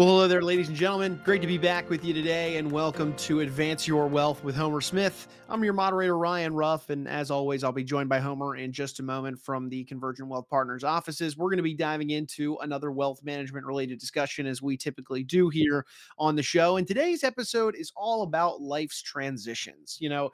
Well, 0.00 0.08
hello 0.08 0.28
there, 0.28 0.40
ladies 0.40 0.68
and 0.68 0.76
gentlemen. 0.78 1.20
Great 1.24 1.42
to 1.42 1.46
be 1.46 1.58
back 1.58 1.90
with 1.90 2.06
you 2.06 2.14
today, 2.14 2.56
and 2.56 2.72
welcome 2.72 3.14
to 3.16 3.40
Advance 3.40 3.86
Your 3.86 4.06
Wealth 4.06 4.42
with 4.42 4.56
Homer 4.56 4.80
Smith. 4.80 5.28
I'm 5.46 5.62
your 5.62 5.74
moderator, 5.74 6.16
Ryan 6.16 6.54
Ruff, 6.54 6.88
and 6.88 7.06
as 7.06 7.30
always, 7.30 7.62
I'll 7.62 7.70
be 7.70 7.84
joined 7.84 8.08
by 8.08 8.18
Homer 8.18 8.56
in 8.56 8.72
just 8.72 9.00
a 9.00 9.02
moment 9.02 9.38
from 9.38 9.68
the 9.68 9.84
Convergent 9.84 10.26
Wealth 10.28 10.48
Partners 10.48 10.84
offices. 10.84 11.36
We're 11.36 11.50
going 11.50 11.58
to 11.58 11.62
be 11.62 11.74
diving 11.74 12.10
into 12.10 12.56
another 12.62 12.90
wealth 12.90 13.22
management 13.22 13.66
related 13.66 13.98
discussion, 13.98 14.46
as 14.46 14.62
we 14.62 14.78
typically 14.78 15.22
do 15.22 15.50
here 15.50 15.84
on 16.18 16.34
the 16.34 16.42
show. 16.42 16.78
And 16.78 16.88
today's 16.88 17.22
episode 17.22 17.74
is 17.74 17.92
all 17.94 18.22
about 18.22 18.62
life's 18.62 19.02
transitions. 19.02 19.98
You 20.00 20.08
know, 20.08 20.30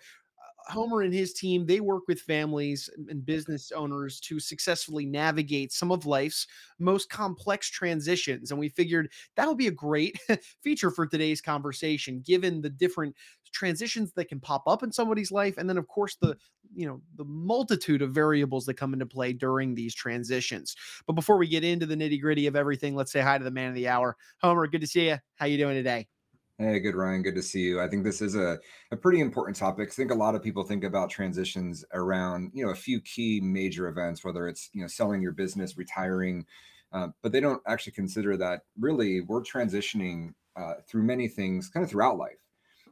Homer 0.68 1.02
and 1.02 1.14
his 1.14 1.32
team, 1.32 1.66
they 1.66 1.80
work 1.80 2.04
with 2.08 2.20
families 2.20 2.90
and 3.08 3.24
business 3.24 3.70
owners 3.72 4.20
to 4.20 4.40
successfully 4.40 5.06
navigate 5.06 5.72
some 5.72 5.92
of 5.92 6.06
life's 6.06 6.46
most 6.78 7.08
complex 7.08 7.70
transitions. 7.70 8.50
And 8.50 8.58
we 8.58 8.68
figured 8.68 9.10
that 9.36 9.46
would 9.46 9.58
be 9.58 9.68
a 9.68 9.72
great 9.72 10.18
feature 10.62 10.90
for 10.90 11.06
today's 11.06 11.40
conversation, 11.40 12.22
given 12.24 12.60
the 12.60 12.70
different 12.70 13.14
transitions 13.52 14.12
that 14.14 14.28
can 14.28 14.40
pop 14.40 14.64
up 14.66 14.82
in 14.82 14.92
somebody's 14.92 15.30
life. 15.30 15.56
And 15.56 15.68
then, 15.68 15.78
of 15.78 15.86
course, 15.86 16.16
the, 16.16 16.28
mm-hmm. 16.28 16.80
you 16.80 16.86
know, 16.86 17.00
the 17.16 17.24
multitude 17.24 18.02
of 18.02 18.12
variables 18.12 18.66
that 18.66 18.74
come 18.74 18.92
into 18.92 19.06
play 19.06 19.32
during 19.32 19.74
these 19.74 19.94
transitions. 19.94 20.74
But 21.06 21.14
before 21.14 21.38
we 21.38 21.48
get 21.48 21.64
into 21.64 21.86
the 21.86 21.96
nitty 21.96 22.20
gritty 22.20 22.46
of 22.46 22.56
everything, 22.56 22.94
let's 22.94 23.12
say 23.12 23.20
hi 23.20 23.38
to 23.38 23.44
the 23.44 23.50
man 23.50 23.68
of 23.68 23.74
the 23.74 23.88
hour. 23.88 24.16
Homer, 24.40 24.66
good 24.66 24.80
to 24.80 24.86
see 24.86 25.08
you. 25.08 25.18
How 25.36 25.46
you 25.46 25.58
doing 25.58 25.76
today? 25.76 26.08
Hey, 26.58 26.80
good, 26.80 26.94
Ryan. 26.94 27.20
Good 27.22 27.34
to 27.34 27.42
see 27.42 27.60
you. 27.60 27.82
I 27.82 27.88
think 27.88 28.02
this 28.02 28.22
is 28.22 28.34
a, 28.34 28.58
a 28.90 28.96
pretty 28.96 29.20
important 29.20 29.56
topic. 29.58 29.90
I 29.90 29.92
think 29.92 30.10
a 30.10 30.14
lot 30.14 30.34
of 30.34 30.42
people 30.42 30.62
think 30.64 30.84
about 30.84 31.10
transitions 31.10 31.84
around, 31.92 32.50
you 32.54 32.64
know, 32.64 32.72
a 32.72 32.74
few 32.74 32.98
key 33.02 33.40
major 33.42 33.88
events, 33.88 34.24
whether 34.24 34.48
it's, 34.48 34.70
you 34.72 34.80
know, 34.80 34.86
selling 34.86 35.20
your 35.20 35.32
business, 35.32 35.76
retiring, 35.76 36.46
uh, 36.92 37.08
but 37.22 37.32
they 37.32 37.40
don't 37.40 37.60
actually 37.66 37.92
consider 37.92 38.38
that 38.38 38.62
really 38.80 39.20
we're 39.20 39.42
transitioning 39.42 40.32
uh, 40.56 40.74
through 40.88 41.02
many 41.02 41.28
things 41.28 41.68
kind 41.68 41.84
of 41.84 41.90
throughout 41.90 42.16
life 42.16 42.38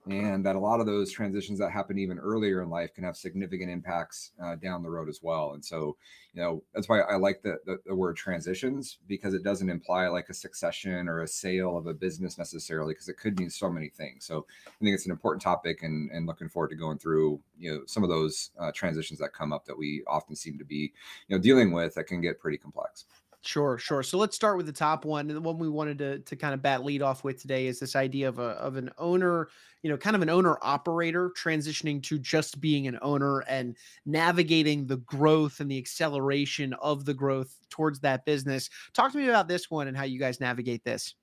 and 0.06 0.44
that 0.44 0.56
a 0.56 0.60
lot 0.60 0.80
of 0.80 0.86
those 0.86 1.10
transitions 1.10 1.58
that 1.58 1.70
happen 1.70 1.98
even 1.98 2.18
earlier 2.18 2.62
in 2.62 2.68
life 2.68 2.92
can 2.94 3.04
have 3.04 3.16
significant 3.16 3.70
impacts 3.70 4.32
uh, 4.42 4.54
down 4.56 4.82
the 4.82 4.90
road 4.90 5.08
as 5.08 5.20
well. 5.22 5.52
And 5.54 5.64
so, 5.64 5.96
you 6.34 6.42
know, 6.42 6.62
that's 6.74 6.88
why 6.88 7.00
I 7.00 7.16
like 7.16 7.42
the, 7.42 7.56
the, 7.64 7.78
the 7.86 7.94
word 7.94 8.16
transitions 8.16 8.98
because 9.08 9.32
it 9.32 9.42
doesn't 9.42 9.70
imply 9.70 10.08
like 10.08 10.28
a 10.28 10.34
succession 10.34 11.08
or 11.08 11.22
a 11.22 11.28
sale 11.28 11.78
of 11.78 11.86
a 11.86 11.94
business 11.94 12.36
necessarily, 12.36 12.92
because 12.92 13.08
it 13.08 13.16
could 13.16 13.38
mean 13.38 13.48
so 13.48 13.70
many 13.70 13.88
things. 13.88 14.26
So 14.26 14.46
I 14.66 14.70
think 14.82 14.94
it's 14.94 15.06
an 15.06 15.12
important 15.12 15.42
topic, 15.42 15.82
and 15.82 16.10
and 16.10 16.26
looking 16.26 16.48
forward 16.48 16.68
to 16.70 16.76
going 16.76 16.98
through 16.98 17.40
you 17.58 17.72
know 17.72 17.80
some 17.86 18.02
of 18.02 18.10
those 18.10 18.50
uh, 18.58 18.72
transitions 18.72 19.18
that 19.20 19.32
come 19.32 19.52
up 19.52 19.64
that 19.64 19.78
we 19.78 20.02
often 20.06 20.36
seem 20.36 20.58
to 20.58 20.64
be 20.64 20.92
you 21.28 21.36
know 21.36 21.38
dealing 21.38 21.72
with 21.72 21.94
that 21.94 22.04
can 22.04 22.20
get 22.20 22.40
pretty 22.40 22.58
complex. 22.58 23.06
Sure, 23.46 23.76
sure. 23.76 24.02
So 24.02 24.16
let's 24.16 24.34
start 24.34 24.56
with 24.56 24.64
the 24.64 24.72
top 24.72 25.04
one. 25.04 25.28
And 25.28 25.36
the 25.36 25.40
one 25.40 25.58
we 25.58 25.68
wanted 25.68 25.98
to, 25.98 26.18
to 26.20 26.36
kind 26.36 26.54
of 26.54 26.62
bat 26.62 26.82
lead 26.82 27.02
off 27.02 27.24
with 27.24 27.42
today 27.42 27.66
is 27.66 27.78
this 27.78 27.94
idea 27.94 28.26
of 28.26 28.38
a 28.38 28.52
of 28.52 28.76
an 28.76 28.90
owner, 28.96 29.48
you 29.82 29.90
know, 29.90 29.98
kind 29.98 30.16
of 30.16 30.22
an 30.22 30.30
owner 30.30 30.56
operator 30.62 31.30
transitioning 31.30 32.02
to 32.04 32.18
just 32.18 32.58
being 32.58 32.86
an 32.86 32.98
owner 33.02 33.40
and 33.40 33.76
navigating 34.06 34.86
the 34.86 34.96
growth 34.96 35.60
and 35.60 35.70
the 35.70 35.76
acceleration 35.76 36.72
of 36.74 37.04
the 37.04 37.12
growth 37.12 37.58
towards 37.68 38.00
that 38.00 38.24
business. 38.24 38.70
Talk 38.94 39.12
to 39.12 39.18
me 39.18 39.28
about 39.28 39.46
this 39.46 39.70
one 39.70 39.88
and 39.88 39.96
how 39.96 40.04
you 40.04 40.18
guys 40.18 40.40
navigate 40.40 40.82
this. 40.82 41.14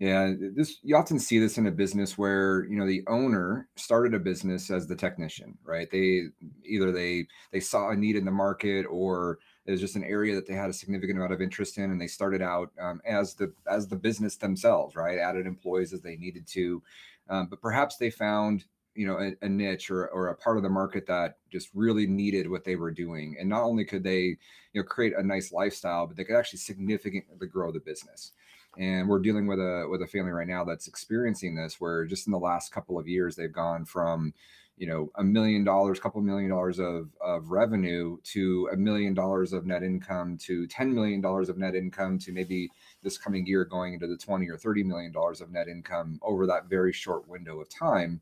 Yeah, 0.00 0.32
this 0.56 0.78
you 0.82 0.96
often 0.96 1.20
see 1.20 1.38
this 1.38 1.58
in 1.58 1.68
a 1.68 1.70
business 1.70 2.18
where 2.18 2.64
you 2.64 2.76
know 2.76 2.88
the 2.88 3.04
owner 3.06 3.68
started 3.76 4.14
a 4.14 4.18
business 4.18 4.68
as 4.68 4.88
the 4.88 4.96
technician, 4.96 5.56
right? 5.62 5.88
They 5.92 6.24
either 6.64 6.90
they 6.90 7.28
they 7.52 7.60
saw 7.60 7.90
a 7.90 7.96
need 7.96 8.16
in 8.16 8.24
the 8.24 8.32
market 8.32 8.84
or 8.86 9.38
it 9.64 9.70
was 9.70 9.80
just 9.80 9.96
an 9.96 10.04
area 10.04 10.34
that 10.34 10.46
they 10.46 10.54
had 10.54 10.70
a 10.70 10.72
significant 10.72 11.18
amount 11.18 11.32
of 11.32 11.40
interest 11.40 11.78
in, 11.78 11.90
and 11.90 12.00
they 12.00 12.06
started 12.06 12.42
out 12.42 12.70
um, 12.80 13.00
as 13.04 13.34
the 13.34 13.52
as 13.68 13.86
the 13.86 13.96
business 13.96 14.36
themselves, 14.36 14.96
right? 14.96 15.18
Added 15.18 15.46
employees 15.46 15.92
as 15.92 16.00
they 16.00 16.16
needed 16.16 16.46
to, 16.48 16.82
um, 17.28 17.46
but 17.46 17.60
perhaps 17.60 17.96
they 17.96 18.10
found 18.10 18.64
you 18.94 19.06
know 19.06 19.18
a, 19.18 19.32
a, 19.44 19.48
niche 19.48 19.90
or, 19.90 20.08
or 20.08 20.28
a 20.28 20.36
part 20.36 20.56
of 20.56 20.62
the 20.62 20.68
market 20.68 21.06
that 21.06 21.38
just 21.50 21.70
really 21.74 22.06
needed 22.06 22.48
what 22.48 22.64
they 22.64 22.76
were 22.76 22.90
doing 22.90 23.36
and 23.40 23.48
not 23.48 23.62
only 23.62 23.84
could 23.84 24.04
they 24.04 24.36
you 24.72 24.80
know 24.80 24.82
create 24.82 25.14
a 25.16 25.22
nice 25.22 25.52
lifestyle 25.52 26.06
but 26.06 26.16
they 26.16 26.24
could 26.24 26.36
actually 26.36 26.58
significantly 26.58 27.46
grow 27.46 27.72
the 27.72 27.80
business 27.80 28.32
and 28.78 29.08
we're 29.08 29.18
dealing 29.18 29.46
with 29.46 29.58
a 29.58 29.86
with 29.90 30.02
a 30.02 30.06
family 30.06 30.30
right 30.30 30.48
now 30.48 30.64
that's 30.64 30.88
experiencing 30.88 31.54
this 31.54 31.80
where 31.80 32.04
just 32.04 32.26
in 32.26 32.32
the 32.32 32.38
last 32.38 32.72
couple 32.72 32.98
of 32.98 33.08
years 33.08 33.34
they've 33.34 33.52
gone 33.52 33.84
from 33.84 34.32
you 34.76 34.86
know 34.86 35.10
a 35.16 35.22
million 35.22 35.64
dollars 35.64 36.00
couple 36.00 36.20
million 36.20 36.50
dollars 36.50 36.78
of 36.78 37.10
of 37.20 37.50
revenue 37.50 38.16
to 38.24 38.68
a 38.72 38.76
million 38.76 39.14
dollars 39.14 39.52
of 39.52 39.66
net 39.66 39.82
income 39.82 40.36
to 40.38 40.66
10 40.66 40.94
million 40.94 41.20
dollars 41.20 41.48
of 41.48 41.58
net 41.58 41.74
income 41.74 42.18
to 42.18 42.32
maybe 42.32 42.68
this 43.02 43.18
coming 43.18 43.46
year 43.46 43.64
going 43.64 43.94
into 43.94 44.06
the 44.06 44.16
20 44.16 44.48
or 44.48 44.56
30 44.56 44.82
million 44.84 45.12
dollars 45.12 45.40
of 45.40 45.50
net 45.50 45.68
income 45.68 46.18
over 46.22 46.46
that 46.46 46.66
very 46.68 46.92
short 46.92 47.28
window 47.28 47.60
of 47.60 47.68
time 47.68 48.20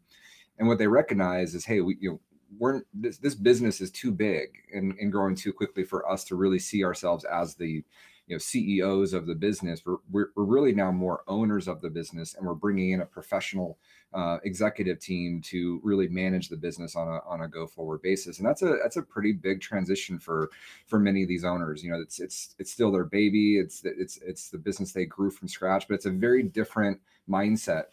and 0.58 0.66
what 0.66 0.78
they 0.78 0.88
recognize 0.88 1.54
is 1.54 1.64
hey 1.64 1.80
we 1.80 1.96
you 2.00 2.10
know 2.10 2.20
we're 2.58 2.82
this, 2.92 3.18
this 3.18 3.36
business 3.36 3.80
is 3.80 3.92
too 3.92 4.10
big 4.10 4.48
and, 4.74 4.94
and 4.98 5.12
growing 5.12 5.36
too 5.36 5.52
quickly 5.52 5.84
for 5.84 6.10
us 6.10 6.24
to 6.24 6.34
really 6.34 6.58
see 6.58 6.84
ourselves 6.84 7.24
as 7.24 7.54
the 7.54 7.84
you 8.30 8.36
know 8.36 8.38
CEOs 8.38 9.12
of 9.12 9.26
the 9.26 9.34
business. 9.34 9.82
We're, 9.84 9.96
we're, 10.08 10.28
we're 10.36 10.44
really 10.44 10.72
now 10.72 10.92
more 10.92 11.24
owners 11.26 11.66
of 11.66 11.80
the 11.80 11.90
business, 11.90 12.34
and 12.34 12.46
we're 12.46 12.54
bringing 12.54 12.92
in 12.92 13.00
a 13.00 13.06
professional 13.06 13.76
uh, 14.12 14.38
executive 14.44 14.98
team 14.98 15.40
to 15.40 15.80
really 15.82 16.08
manage 16.08 16.48
the 16.48 16.56
business 16.56 16.96
on 16.96 17.08
a 17.08 17.20
on 17.26 17.42
a 17.42 17.48
go 17.48 17.66
forward 17.66 18.02
basis. 18.02 18.38
And 18.38 18.46
that's 18.46 18.62
a 18.62 18.78
that's 18.82 18.96
a 18.96 19.02
pretty 19.02 19.32
big 19.32 19.60
transition 19.60 20.18
for 20.18 20.50
for 20.86 20.98
many 20.98 21.22
of 21.22 21.28
these 21.28 21.44
owners. 21.44 21.82
You 21.84 21.92
know, 21.92 22.00
it's 22.00 22.20
it's 22.20 22.54
it's 22.58 22.70
still 22.70 22.90
their 22.90 23.04
baby. 23.04 23.58
It's 23.58 23.82
it's 23.84 24.18
it's 24.18 24.50
the 24.50 24.58
business 24.58 24.92
they 24.92 25.06
grew 25.06 25.30
from 25.30 25.48
scratch, 25.48 25.86
but 25.88 25.94
it's 25.94 26.06
a 26.06 26.10
very 26.10 26.42
different 26.42 27.00
mindset 27.28 27.84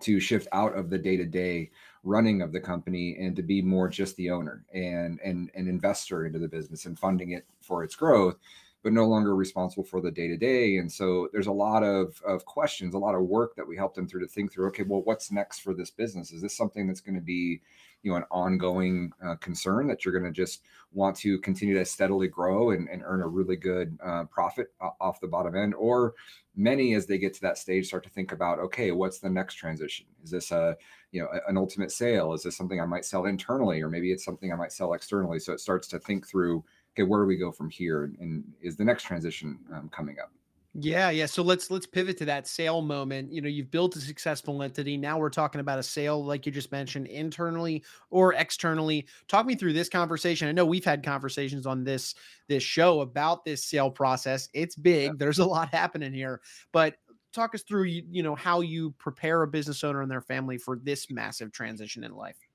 to 0.00 0.20
shift 0.20 0.48
out 0.52 0.74
of 0.76 0.90
the 0.90 0.98
day 0.98 1.16
to 1.16 1.24
day 1.24 1.70
running 2.02 2.42
of 2.42 2.52
the 2.52 2.60
company 2.60 3.16
and 3.18 3.34
to 3.34 3.42
be 3.42 3.60
more 3.62 3.88
just 3.88 4.16
the 4.16 4.30
owner 4.30 4.64
and 4.72 5.18
and 5.24 5.50
an 5.54 5.68
investor 5.68 6.26
into 6.26 6.38
the 6.38 6.48
business 6.48 6.86
and 6.86 6.98
funding 6.98 7.32
it 7.32 7.46
for 7.60 7.82
its 7.82 7.96
growth 7.96 8.36
but 8.82 8.92
no 8.92 9.06
longer 9.06 9.34
responsible 9.34 9.84
for 9.84 10.00
the 10.00 10.10
day 10.10 10.28
to 10.28 10.36
day. 10.36 10.76
And 10.76 10.90
so 10.90 11.28
there's 11.32 11.48
a 11.48 11.52
lot 11.52 11.82
of, 11.82 12.20
of 12.24 12.44
questions, 12.44 12.94
a 12.94 12.98
lot 12.98 13.16
of 13.16 13.22
work 13.22 13.56
that 13.56 13.66
we 13.66 13.76
help 13.76 13.94
them 13.94 14.06
through 14.06 14.20
to 14.20 14.28
think 14.28 14.52
through, 14.52 14.68
okay, 14.68 14.84
well, 14.84 15.02
what's 15.02 15.32
next 15.32 15.60
for 15.60 15.74
this 15.74 15.90
business? 15.90 16.30
Is 16.30 16.40
this 16.40 16.56
something 16.56 16.86
that's 16.86 17.00
going 17.00 17.16
to 17.16 17.20
be, 17.20 17.60
you 18.02 18.12
know, 18.12 18.16
an 18.16 18.24
ongoing 18.30 19.10
uh, 19.24 19.34
concern 19.36 19.88
that 19.88 20.04
you're 20.04 20.16
going 20.16 20.32
to 20.32 20.36
just 20.36 20.62
want 20.92 21.16
to 21.16 21.40
continue 21.40 21.74
to 21.74 21.84
steadily 21.84 22.28
grow 22.28 22.70
and, 22.70 22.88
and 22.88 23.02
earn 23.04 23.22
a 23.22 23.26
really 23.26 23.56
good 23.56 23.98
uh, 24.04 24.24
profit 24.24 24.68
off 25.00 25.20
the 25.20 25.26
bottom 25.26 25.56
end? 25.56 25.74
Or 25.74 26.14
many, 26.54 26.94
as 26.94 27.06
they 27.06 27.18
get 27.18 27.34
to 27.34 27.40
that 27.40 27.58
stage, 27.58 27.88
start 27.88 28.04
to 28.04 28.10
think 28.10 28.30
about, 28.30 28.60
okay, 28.60 28.92
what's 28.92 29.18
the 29.18 29.30
next 29.30 29.54
transition? 29.54 30.06
Is 30.22 30.30
this 30.30 30.52
a, 30.52 30.76
you 31.10 31.22
know, 31.22 31.28
an 31.48 31.56
ultimate 31.56 31.90
sale? 31.90 32.34
Is 32.34 32.44
this 32.44 32.56
something 32.56 32.80
I 32.80 32.86
might 32.86 33.04
sell 33.04 33.24
internally, 33.24 33.82
or 33.82 33.88
maybe 33.88 34.12
it's 34.12 34.24
something 34.24 34.52
I 34.52 34.56
might 34.56 34.72
sell 34.72 34.92
externally? 34.92 35.40
So 35.40 35.52
it 35.52 35.60
starts 35.60 35.88
to 35.88 35.98
think 35.98 36.28
through 36.28 36.62
okay, 36.96 37.06
where 37.06 37.20
do 37.20 37.26
we 37.26 37.36
go 37.36 37.52
from 37.52 37.68
here? 37.68 38.10
And 38.20 38.44
is 38.62 38.76
the 38.76 38.84
next 38.84 39.04
transition 39.04 39.58
um, 39.72 39.90
coming 39.90 40.16
up? 40.22 40.30
Yeah, 40.78 41.08
yeah. 41.08 41.24
So 41.24 41.42
let's 41.42 41.70
let's 41.70 41.86
pivot 41.86 42.18
to 42.18 42.26
that 42.26 42.46
sale 42.46 42.82
moment. 42.82 43.32
You 43.32 43.40
know, 43.40 43.48
you've 43.48 43.70
built 43.70 43.96
a 43.96 44.00
successful 44.00 44.62
entity. 44.62 44.98
Now 44.98 45.18
we're 45.18 45.30
talking 45.30 45.62
about 45.62 45.78
a 45.78 45.82
sale, 45.82 46.22
like 46.22 46.44
you 46.44 46.52
just 46.52 46.70
mentioned, 46.70 47.06
internally 47.06 47.82
or 48.10 48.34
externally. 48.34 49.06
Talk 49.26 49.46
me 49.46 49.54
through 49.54 49.72
this 49.72 49.88
conversation. 49.88 50.48
I 50.48 50.52
know 50.52 50.66
we've 50.66 50.84
had 50.84 51.02
conversations 51.02 51.64
on 51.64 51.82
this 51.82 52.14
this 52.48 52.62
show 52.62 53.00
about 53.00 53.42
this 53.46 53.64
sale 53.64 53.90
process. 53.90 54.50
It's 54.52 54.76
big. 54.76 55.06
Yeah. 55.06 55.12
There's 55.16 55.38
a 55.38 55.46
lot 55.46 55.72
happening 55.72 56.12
here, 56.12 56.42
but 56.72 56.96
talk 57.32 57.54
us 57.54 57.62
through 57.62 57.84
you, 57.84 58.02
you 58.10 58.22
know 58.22 58.34
how 58.34 58.60
you 58.60 58.90
prepare 58.98 59.42
a 59.44 59.48
business 59.48 59.82
owner 59.82 60.02
and 60.02 60.10
their 60.10 60.20
family 60.20 60.58
for 60.58 60.76
this 60.76 61.10
massive 61.10 61.52
transition 61.52 62.04
in 62.04 62.12
life. 62.12 62.45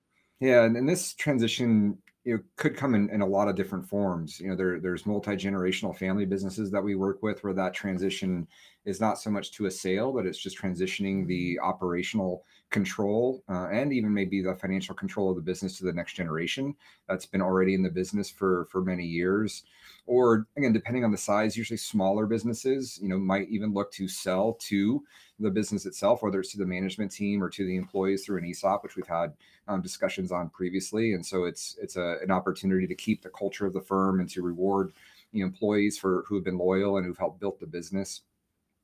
Yeah, 0.41 0.63
and, 0.63 0.75
and 0.75 0.90
this 0.90 1.13
transition 1.13 1.97
you 2.24 2.35
know 2.35 2.41
could 2.56 2.75
come 2.75 2.96
in, 2.96 3.09
in 3.12 3.22
a 3.22 3.25
lot 3.25 3.48
of 3.48 3.56
different 3.56 3.88
forms. 3.88 4.39
You 4.39 4.50
know 4.50 4.56
there 4.56 4.80
there's 4.80 5.06
multi-generational 5.06 5.95
family 5.95 6.25
businesses 6.25 6.71
that 6.71 6.83
we 6.83 6.95
work 6.95 7.21
with 7.21 7.44
where 7.44 7.54
that 7.54 7.74
transition 7.75 8.48
is 8.83 9.00
not 9.00 9.19
so 9.19 9.30
much 9.30 9.51
to 9.54 9.68
a 9.68 9.71
sale 9.71 10.12
but 10.12 10.25
it's 10.25 10.39
just 10.39 10.60
transitioning 10.60 11.27
the 11.27 11.60
operational 11.60 12.44
control 12.71 13.44
uh, 13.50 13.68
and 13.68 13.94
even 13.94 14.13
maybe 14.13 14.41
the 14.41 14.56
financial 14.56 14.95
control 14.95 15.29
of 15.29 15.35
the 15.35 15.41
business 15.41 15.77
to 15.77 15.83
the 15.83 15.94
next 15.94 16.13
generation 16.13 16.73
that's 17.07 17.25
been 17.25 17.41
already 17.41 17.73
in 17.75 17.83
the 17.83 17.89
business 17.89 18.29
for 18.29 18.65
for 18.71 18.81
many 18.81 19.06
years. 19.06 19.63
Or 20.07 20.47
again 20.57 20.73
depending 20.73 21.03
on 21.03 21.12
the 21.12 21.18
size 21.18 21.56
usually 21.56 21.77
smaller 21.77 22.25
businesses 22.25 22.97
you 23.01 23.09
know 23.09 23.19
might 23.19 23.50
even 23.50 23.73
look 23.73 23.91
to 23.94 24.07
sell 24.07 24.53
to 24.62 25.03
the 25.39 25.51
business 25.51 25.85
itself 25.85 26.23
whether 26.23 26.39
it's 26.39 26.51
to 26.51 26.57
the 26.57 26.65
management 26.65 27.12
team 27.12 27.44
or 27.44 27.50
to 27.50 27.65
the 27.65 27.75
employees 27.75 28.25
through 28.25 28.39
an 28.39 28.45
esop 28.45 28.83
which 28.83 28.95
we've 28.95 29.07
had 29.07 29.33
um, 29.68 29.81
discussions 29.81 30.31
on 30.31 30.50
previously. 30.50 31.13
And 31.13 31.25
so 31.25 31.44
it's 31.44 31.77
it's 31.81 31.97
a, 31.97 32.18
an 32.23 32.31
opportunity 32.31 32.88
to 32.88 32.95
keep 32.95 33.21
the 33.21 33.29
culture 33.29 33.65
of 33.65 33.73
the 33.73 33.81
firm 33.81 34.19
and 34.19 34.29
to 34.29 34.41
reward 34.41 34.94
the 35.33 35.41
employees 35.41 35.97
for 35.97 36.23
who 36.27 36.35
have 36.35 36.44
been 36.44 36.57
loyal 36.57 36.97
and 36.97 37.06
who've 37.06 37.18
helped 37.18 37.39
build 37.39 37.59
the 37.59 37.68
business 37.68 38.21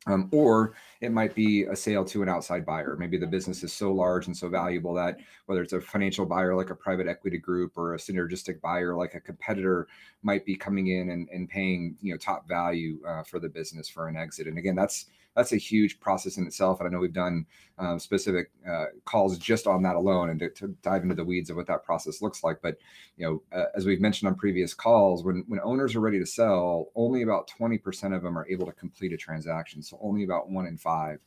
Um, 0.08 0.30
or 0.32 0.74
it 1.02 1.12
might 1.12 1.36
be 1.36 1.64
a 1.64 1.76
sale 1.76 2.06
to 2.06 2.24
an 2.24 2.30
outside 2.30 2.66
buyer. 2.66 2.96
Maybe 2.98 3.18
the 3.18 3.28
business 3.28 3.64
is 3.64 3.74
so 3.74 3.92
large 3.92 4.28
and 4.28 4.36
so 4.36 4.50
valuable 4.50 4.94
that 4.96 5.18
whether 5.46 5.62
it's 5.62 5.74
a 5.74 5.82
financial 5.82 6.26
buyer 6.26 6.56
like 6.56 6.70
a 6.70 6.76
private 6.76 7.08
equity 7.08 7.38
group 7.38 7.74
or 7.76 7.94
a 7.94 7.98
synergistic 7.98 8.62
buyer 8.62 8.96
like 8.96 9.16
a 9.16 9.20
competitor 9.20 9.88
might 10.24 10.46
be 10.46 10.56
coming 10.56 10.88
in 10.88 11.10
and, 11.10 11.28
and 11.30 11.50
paying 11.50 11.96
you 12.02 12.14
know 12.14 12.18
top 12.18 12.48
value 12.48 13.00
uh, 13.08 13.24
for 13.24 13.40
the 13.40 13.50
business 13.50 13.90
for 13.90 14.08
an 14.08 14.16
exit. 14.16 14.48
And 14.48 14.58
again, 14.58 14.76
that's 14.76 15.08
that's 15.38 15.54
a 15.54 15.58
huge 15.58 16.00
process 16.00 16.38
in 16.38 16.48
itself. 16.48 16.80
And 16.80 16.88
I 16.88 16.92
know 16.92 17.00
we've 17.00 17.14
done 17.14 17.46
um, 17.78 18.00
specific 18.00 18.50
uh, 18.68 18.86
calls 19.06 19.38
just 19.38 19.68
on 19.68 19.84
that 19.84 19.96
alone 19.96 20.32
and 20.32 20.40
to, 20.40 20.50
to, 20.50 20.68
dive 20.82 21.04
into 21.04 21.16
the 21.16 21.24
weeds 21.24 21.52
of 21.52 21.56
what 21.56 21.68
that 21.68 21.84
process 21.84 22.24
looks 22.24 22.44
like. 22.44 22.58
But 22.62 22.78
you 23.18 23.26
know, 23.26 23.58
uh, 23.58 23.66
as 23.76 23.86
we've 23.86 24.02
mentioned 24.02 24.28
on 24.28 24.36
previous 24.36 24.74
calls, 24.74 25.24
when 25.24 25.46
when 25.48 25.62
owners 25.64 25.96
are 25.96 26.02
ready 26.02 26.20
to 26.20 26.26
sell, 26.26 26.88
only 26.96 27.22
about 27.22 27.50
20% 27.60 28.16
of 28.16 28.24
them 28.24 28.38
are 28.38 28.50
able 28.50 28.66
to 28.66 28.74
complete 28.74 29.14
a 29.14 29.18
transaction. 29.18 29.84
So 29.84 30.00
only 30.02 30.24
about 30.24 30.50
one 30.50 30.66
in 30.66 30.78
five 30.78 31.20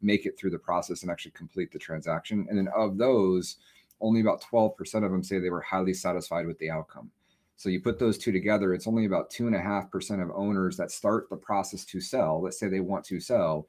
make 0.00 0.26
it 0.26 0.38
through 0.38 0.50
the 0.50 0.58
process 0.58 1.02
and 1.02 1.10
actually 1.10 1.32
complete 1.32 1.72
the 1.72 1.78
transaction. 1.78 2.46
And 2.48 2.56
then 2.56 2.68
of 2.74 2.98
those, 2.98 3.56
only 4.00 4.20
about 4.20 4.42
12% 4.42 4.78
of 5.04 5.10
them 5.10 5.22
say 5.22 5.38
they 5.38 5.50
were 5.50 5.60
highly 5.60 5.92
satisfied 5.92 6.46
with 6.46 6.58
the 6.58 6.70
outcome. 6.70 7.10
So 7.58 7.68
you 7.68 7.80
put 7.80 7.98
those 7.98 8.16
two 8.16 8.30
together, 8.30 8.72
it's 8.72 8.86
only 8.86 9.04
about 9.04 9.30
two 9.30 9.48
and 9.48 9.56
a 9.56 9.60
half 9.60 9.90
percent 9.90 10.22
of 10.22 10.30
owners 10.30 10.76
that 10.76 10.92
start 10.92 11.28
the 11.28 11.36
process 11.36 11.84
to 11.86 12.00
sell, 12.00 12.40
let's 12.40 12.58
say 12.58 12.68
they 12.68 12.78
want 12.78 13.04
to 13.06 13.18
sell, 13.18 13.66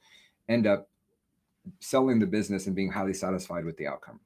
end 0.48 0.68
up 0.68 0.88
selling 1.80 2.20
the 2.20 2.28
business 2.28 2.68
and 2.68 2.76
being 2.76 2.92
highly 2.92 3.16
satisfied 3.16 3.66
with 3.66 3.76
the 3.78 3.88
outcome. 3.88 4.20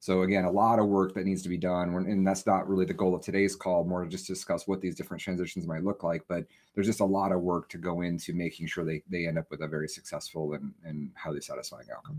So 0.00 0.22
again, 0.22 0.46
a 0.46 0.50
lot 0.50 0.78
of 0.78 0.88
work 0.88 1.14
that 1.14 1.26
needs 1.26 1.42
to 1.42 1.50
be 1.50 1.58
done, 1.58 1.94
and 1.94 2.26
that's 2.26 2.46
not 2.46 2.66
really 2.66 2.86
the 2.86 2.94
goal 2.94 3.14
of 3.14 3.22
today's 3.22 3.54
call. 3.54 3.84
More 3.84 4.02
to 4.02 4.10
just 4.10 4.26
discuss 4.26 4.66
what 4.66 4.80
these 4.80 4.96
different 4.96 5.22
transitions 5.22 5.66
might 5.66 5.84
look 5.84 6.02
like. 6.02 6.24
But 6.26 6.46
there's 6.74 6.88
just 6.88 7.00
a 7.00 7.04
lot 7.04 7.32
of 7.32 7.42
work 7.42 7.68
to 7.68 7.78
go 7.78 8.00
into 8.00 8.32
making 8.32 8.66
sure 8.66 8.84
they 8.84 9.02
they 9.08 9.28
end 9.28 9.38
up 9.38 9.48
with 9.50 9.60
a 9.60 9.68
very 9.68 9.88
successful 9.88 10.54
and, 10.54 10.72
and 10.84 11.12
highly 11.14 11.40
satisfying 11.40 11.86
outcome. 11.94 12.18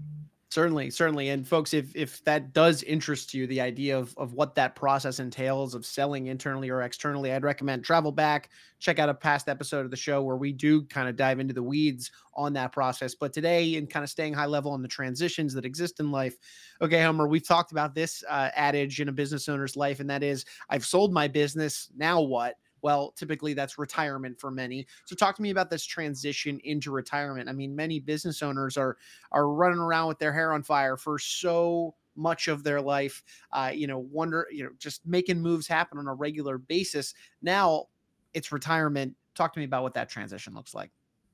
Certainly, 0.53 0.91
certainly. 0.91 1.29
And 1.29 1.47
folks, 1.47 1.73
if 1.73 1.95
if 1.95 2.23
that 2.25 2.53
does 2.53 2.83
interest 2.83 3.33
you, 3.33 3.47
the 3.47 3.59
idea 3.59 3.97
of, 3.97 4.15
of 4.19 4.33
what 4.33 4.53
that 4.53 4.75
process 4.75 5.17
entails 5.17 5.73
of 5.73 5.83
selling 5.83 6.27
internally 6.27 6.69
or 6.69 6.83
externally, 6.83 7.31
I'd 7.31 7.43
recommend 7.43 7.83
travel 7.83 8.11
back, 8.11 8.51
check 8.77 8.99
out 8.99 9.09
a 9.09 9.15
past 9.15 9.49
episode 9.49 9.83
of 9.83 9.89
the 9.89 9.97
show 9.97 10.21
where 10.21 10.35
we 10.35 10.51
do 10.51 10.83
kind 10.83 11.09
of 11.09 11.15
dive 11.15 11.39
into 11.39 11.55
the 11.55 11.63
weeds 11.63 12.11
on 12.35 12.53
that 12.53 12.71
process. 12.71 13.15
But 13.15 13.33
today, 13.33 13.73
in 13.73 13.87
kind 13.87 14.03
of 14.03 14.11
staying 14.11 14.35
high 14.35 14.45
level 14.45 14.71
on 14.71 14.83
the 14.83 14.87
transitions 14.87 15.55
that 15.55 15.65
exist 15.65 15.99
in 15.99 16.11
life, 16.11 16.37
okay, 16.81 17.01
Homer, 17.01 17.27
we've 17.27 17.47
talked 17.47 17.71
about 17.71 17.95
this 17.95 18.23
uh, 18.29 18.51
adage 18.55 19.01
in 19.01 19.09
a 19.09 19.11
business 19.11 19.49
owner's 19.49 19.75
life, 19.75 19.99
and 20.01 20.09
that 20.11 20.21
is, 20.21 20.45
I've 20.69 20.85
sold 20.85 21.11
my 21.11 21.27
business. 21.27 21.89
Now 21.97 22.21
what? 22.21 22.57
Well 22.83 23.11
typically 23.17 23.53
that's 23.53 23.79
retirement 23.79 24.39
for 24.39 24.51
many. 24.51 24.85
So 25.05 25.15
talk 25.15 25.35
to 25.37 25.41
me 25.41 25.49
about 25.49 25.71
this 25.71 25.85
transition 25.85 26.59
into 26.63 26.91
retirement. 26.91 27.49
I 27.49 27.53
mean 27.53 27.75
many 27.75 27.99
business 27.99 28.43
owners 28.43 28.77
are 28.77 28.97
are 29.31 29.49
running 29.49 29.79
around 29.79 30.09
with 30.09 30.19
their 30.19 30.33
hair 30.33 30.53
on 30.53 30.61
fire 30.61 30.97
for 30.97 31.17
so 31.17 31.95
much 32.15 32.47
of 32.47 32.63
their 32.63 32.79
life 32.79 33.23
uh, 33.53 33.71
you 33.73 33.87
know 33.87 33.97
wonder 33.97 34.47
you 34.51 34.63
know 34.63 34.69
just 34.77 35.01
making 35.03 35.41
moves 35.41 35.67
happen 35.67 35.97
on 35.97 36.07
a 36.07 36.13
regular 36.13 36.59
basis. 36.59 37.15
Now 37.41 37.87
it's 38.33 38.51
retirement. 38.51 39.15
Talk 39.33 39.53
to 39.53 39.59
me 39.59 39.65
about 39.65 39.81
what 39.81 39.95
that 39.95 40.09
transition 40.09 40.53
looks 40.53 40.75
like. 40.75 40.91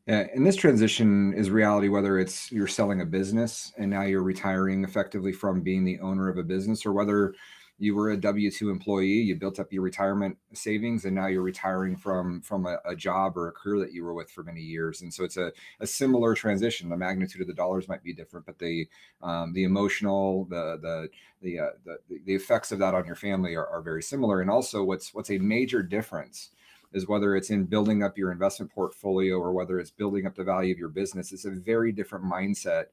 Yeah, 0.07 0.25
and 0.33 0.45
this 0.45 0.55
transition 0.55 1.33
is 1.33 1.51
reality 1.51 1.87
whether 1.87 2.17
it's 2.17 2.51
you're 2.51 2.67
selling 2.67 3.01
a 3.01 3.05
business 3.05 3.73
and 3.77 3.91
now 3.91 4.01
you're 4.01 4.23
retiring 4.23 4.83
effectively 4.83 5.31
from 5.31 5.61
being 5.61 5.83
the 5.83 5.99
owner 5.99 6.29
of 6.29 6.37
a 6.37 6.43
business 6.43 6.85
or 6.85 6.93
whether 6.93 7.35
you 7.79 7.95
were 7.95 8.11
a 8.11 8.17
W 8.17 8.51
two 8.51 8.69
employee, 8.69 9.21
you 9.21 9.35
built 9.35 9.59
up 9.59 9.71
your 9.71 9.81
retirement 9.81 10.37
savings, 10.53 11.05
and 11.05 11.15
now 11.15 11.27
you're 11.27 11.41
retiring 11.41 11.95
from 11.95 12.41
from 12.41 12.65
a, 12.65 12.77
a, 12.85 12.95
job 12.95 13.37
or 13.37 13.47
a 13.47 13.51
career 13.53 13.79
that 13.79 13.93
you 13.93 14.03
were 14.03 14.13
with 14.13 14.29
for 14.29 14.43
many 14.43 14.59
years. 14.59 15.01
And 15.01 15.13
so 15.13 15.23
it's 15.23 15.37
a, 15.37 15.53
a 15.79 15.87
similar 15.87 16.35
transition. 16.35 16.89
The 16.89 16.97
magnitude 16.97 17.41
of 17.41 17.47
the 17.47 17.53
dollars 17.53 17.87
might 17.87 18.03
be 18.03 18.13
different, 18.13 18.45
but 18.45 18.59
the 18.59 18.87
um, 19.21 19.53
the 19.53 19.63
emotional, 19.63 20.45
the 20.45 20.77
the 20.81 21.09
the, 21.41 21.59
uh, 21.59 21.69
the 21.85 22.19
the 22.25 22.35
effects 22.35 22.73
of 22.73 22.79
that 22.79 22.93
on 22.93 23.05
your 23.05 23.15
family 23.15 23.55
are, 23.55 23.67
are 23.67 23.81
very 23.81 24.03
similar. 24.03 24.41
And 24.41 24.51
also, 24.51 24.83
what's 24.83 25.13
what's 25.13 25.31
a 25.31 25.37
major 25.37 25.81
difference 25.81 26.49
is 26.91 27.07
whether 27.07 27.35
it's 27.35 27.49
in 27.49 27.65
building 27.65 28.03
up 28.03 28.17
your 28.17 28.31
investment 28.31 28.71
portfolio 28.71 29.37
or 29.37 29.53
whether 29.53 29.79
it's 29.79 29.91
building 29.91 30.25
up 30.25 30.35
the 30.35 30.43
value 30.43 30.73
of 30.73 30.79
your 30.79 30.89
business. 30.89 31.31
It's 31.31 31.45
a 31.45 31.51
very 31.51 31.91
different 31.91 32.25
mindset 32.25 32.85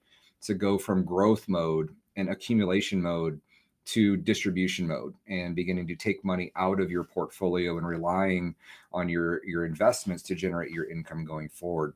to 0.42 0.54
go 0.54 0.78
from 0.78 1.04
growth 1.04 1.48
mode 1.48 1.94
and 2.16 2.28
accumulation 2.28 3.02
mode 3.02 3.40
to 3.86 4.16
distribution 4.16 4.86
mode 4.86 5.14
and 5.28 5.54
beginning 5.54 5.86
to 5.86 5.94
take 5.94 6.24
money 6.24 6.52
out 6.56 6.80
of 6.80 6.90
your 6.90 7.04
portfolio 7.04 7.78
and 7.78 7.86
relying 7.86 8.54
on 8.92 9.08
your 9.08 9.44
your 9.44 9.64
investments 9.64 10.22
to 10.24 10.34
generate 10.34 10.72
your 10.72 10.90
income 10.90 11.24
going 11.24 11.48
forward. 11.48 11.94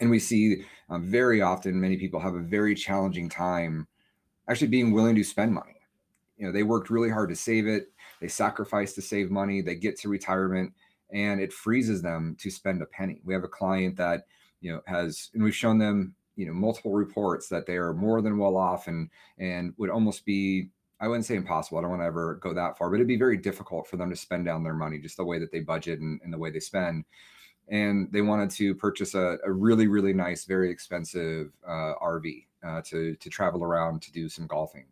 And 0.00 0.10
we 0.10 0.18
see 0.18 0.64
um, 0.88 1.04
very 1.04 1.42
often 1.42 1.80
many 1.80 1.96
people 1.96 2.20
have 2.20 2.34
a 2.34 2.40
very 2.40 2.74
challenging 2.74 3.28
time 3.28 3.86
actually 4.48 4.68
being 4.68 4.92
willing 4.92 5.16
to 5.16 5.24
spend 5.24 5.52
money. 5.52 5.76
You 6.38 6.46
know 6.46 6.52
they 6.52 6.62
worked 6.62 6.90
really 6.90 7.10
hard 7.10 7.28
to 7.30 7.36
save 7.36 7.66
it 7.66 7.92
they 8.20 8.28
sacrifice 8.28 8.94
to 8.94 9.02
save 9.02 9.30
money 9.30 9.60
they 9.60 9.74
get 9.74 9.98
to 10.00 10.08
retirement 10.08 10.72
and 11.12 11.40
it 11.40 11.52
freezes 11.52 12.02
them 12.02 12.36
to 12.40 12.50
spend 12.50 12.82
a 12.82 12.86
penny. 12.86 13.20
We 13.24 13.34
have 13.34 13.44
a 13.44 13.48
client 13.48 13.96
that 13.96 14.26
you 14.60 14.72
know 14.72 14.80
has 14.86 15.30
and 15.34 15.42
we've 15.42 15.54
shown 15.54 15.78
them 15.78 16.14
you 16.36 16.46
know 16.46 16.52
multiple 16.52 16.92
reports 16.92 17.48
that 17.48 17.66
they 17.66 17.76
are 17.76 17.92
more 17.92 18.22
than 18.22 18.38
well 18.38 18.56
off 18.56 18.86
and 18.86 19.10
and 19.38 19.74
would 19.76 19.90
almost 19.90 20.24
be 20.24 20.68
I 21.00 21.08
wouldn't 21.08 21.26
say 21.26 21.36
impossible. 21.36 21.78
I 21.78 21.82
don't 21.82 21.90
want 21.90 22.02
to 22.02 22.06
ever 22.06 22.36
go 22.36 22.54
that 22.54 22.78
far, 22.78 22.88
but 22.88 22.96
it'd 22.96 23.06
be 23.06 23.18
very 23.18 23.36
difficult 23.36 23.86
for 23.86 23.96
them 23.96 24.10
to 24.10 24.16
spend 24.16 24.46
down 24.46 24.62
their 24.62 24.74
money, 24.74 24.98
just 24.98 25.18
the 25.18 25.24
way 25.24 25.38
that 25.38 25.52
they 25.52 25.60
budget 25.60 26.00
and, 26.00 26.20
and 26.24 26.32
the 26.32 26.38
way 26.38 26.50
they 26.50 26.60
spend. 26.60 27.04
And 27.68 28.10
they 28.12 28.22
wanted 28.22 28.50
to 28.50 28.74
purchase 28.74 29.14
a, 29.14 29.38
a 29.44 29.52
really, 29.52 29.88
really 29.88 30.12
nice, 30.12 30.44
very 30.44 30.70
expensive 30.70 31.52
uh, 31.66 31.94
RV 32.02 32.46
uh, 32.66 32.80
to 32.82 33.14
to 33.16 33.30
travel 33.30 33.62
around 33.62 34.02
to 34.02 34.12
do 34.12 34.28
some 34.28 34.46
golfing. 34.46 34.86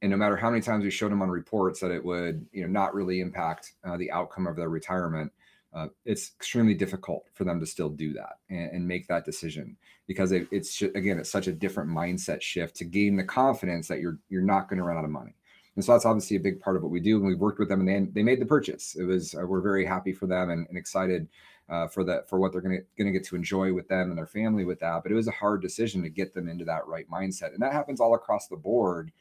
And 0.00 0.10
no 0.10 0.16
matter 0.16 0.36
how 0.36 0.50
many 0.50 0.62
times 0.62 0.84
we 0.84 0.90
showed 0.90 1.12
them 1.12 1.22
on 1.22 1.30
reports 1.30 1.78
that 1.80 1.92
it 1.92 2.04
would, 2.04 2.44
you 2.52 2.62
know, 2.62 2.68
not 2.68 2.94
really 2.94 3.20
impact 3.20 3.74
uh, 3.84 3.96
the 3.96 4.10
outcome 4.10 4.46
of 4.46 4.56
their 4.56 4.68
retirement, 4.68 5.32
uh, 5.74 5.88
it's 6.04 6.32
extremely 6.36 6.74
difficult 6.74 7.24
for 7.34 7.44
them 7.44 7.58
to 7.58 7.66
still 7.66 7.88
do 7.88 8.12
that 8.12 8.34
and, 8.50 8.70
and 8.72 8.88
make 8.88 9.06
that 9.08 9.24
decision 9.24 9.76
because 10.06 10.32
it, 10.32 10.46
it's 10.50 10.82
again 10.82 11.18
it's 11.18 11.30
such 11.30 11.46
a 11.46 11.52
different 11.52 11.90
mindset 11.90 12.42
shift 12.42 12.76
to 12.76 12.84
gain 12.84 13.16
the 13.16 13.24
confidence 13.24 13.88
that 13.88 14.00
you're 14.00 14.18
you're 14.28 14.42
not 14.42 14.68
going 14.68 14.78
to 14.78 14.84
run 14.84 14.98
out 14.98 15.04
of 15.04 15.10
money. 15.10 15.34
And 15.74 15.82
so 15.82 15.92
that's 15.92 16.04
obviously 16.04 16.36
a 16.36 16.40
big 16.40 16.60
part 16.60 16.76
of 16.76 16.82
what 16.82 16.92
we 16.92 17.00
do 17.00 17.16
and 17.16 17.26
we've 17.26 17.38
worked 17.38 17.58
with 17.58 17.70
them 17.70 17.80
and 17.80 17.88
they, 17.88 18.20
they 18.20 18.22
made 18.22 18.40
the 18.40 18.46
purchase. 18.46 18.94
It 18.94 19.04
was 19.04 19.34
uh, 19.34 19.46
we're 19.46 19.62
very 19.62 19.86
happy 19.86 20.12
for 20.12 20.26
them 20.26 20.50
and, 20.50 20.66
and 20.68 20.76
excited 20.76 21.28
uh, 21.68 21.86
for 21.86 22.04
that 22.04 22.28
for 22.28 22.38
what 22.38 22.52
they're 22.52 22.60
going 22.60 22.84
to 22.96 23.10
get 23.10 23.24
to 23.24 23.36
enjoy 23.36 23.72
with 23.72 23.88
them 23.88 24.10
and 24.10 24.18
their 24.18 24.26
family 24.26 24.64
with 24.64 24.80
that 24.80 25.02
but 25.02 25.12
it 25.12 25.14
was 25.14 25.28
a 25.28 25.32
hard 25.32 25.62
decision 25.62 26.02
to 26.02 26.08
get 26.08 26.34
them 26.34 26.48
into 26.48 26.64
that 26.64 26.86
right 26.86 27.08
mindset 27.10 27.52
and 27.54 27.62
that 27.62 27.72
happens 27.72 28.00
all 28.00 28.14
across 28.14 28.48
the 28.48 28.56
board 28.56 29.12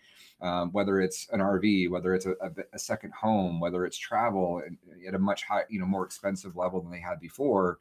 um, 0.42 0.72
whether 0.72 1.00
it's 1.00 1.28
an 1.32 1.40
RV, 1.40 1.90
whether 1.90 2.16
it's 2.16 2.26
a, 2.26 2.32
a, 2.42 2.50
a, 2.74 2.80
second 2.80 3.14
home, 3.14 3.60
whether 3.60 3.86
it's 3.86 3.98
travel 3.98 4.62
at 5.08 5.14
a 5.14 5.20
much 5.20 5.44
high, 5.44 5.64
you 5.70 5.80
know, 5.80 5.86
more 5.86 6.04
expensive 6.04 6.56
level 6.56 6.82
than 6.82 6.92
they 6.92 7.00
had 7.00 7.20
before, 7.20 7.78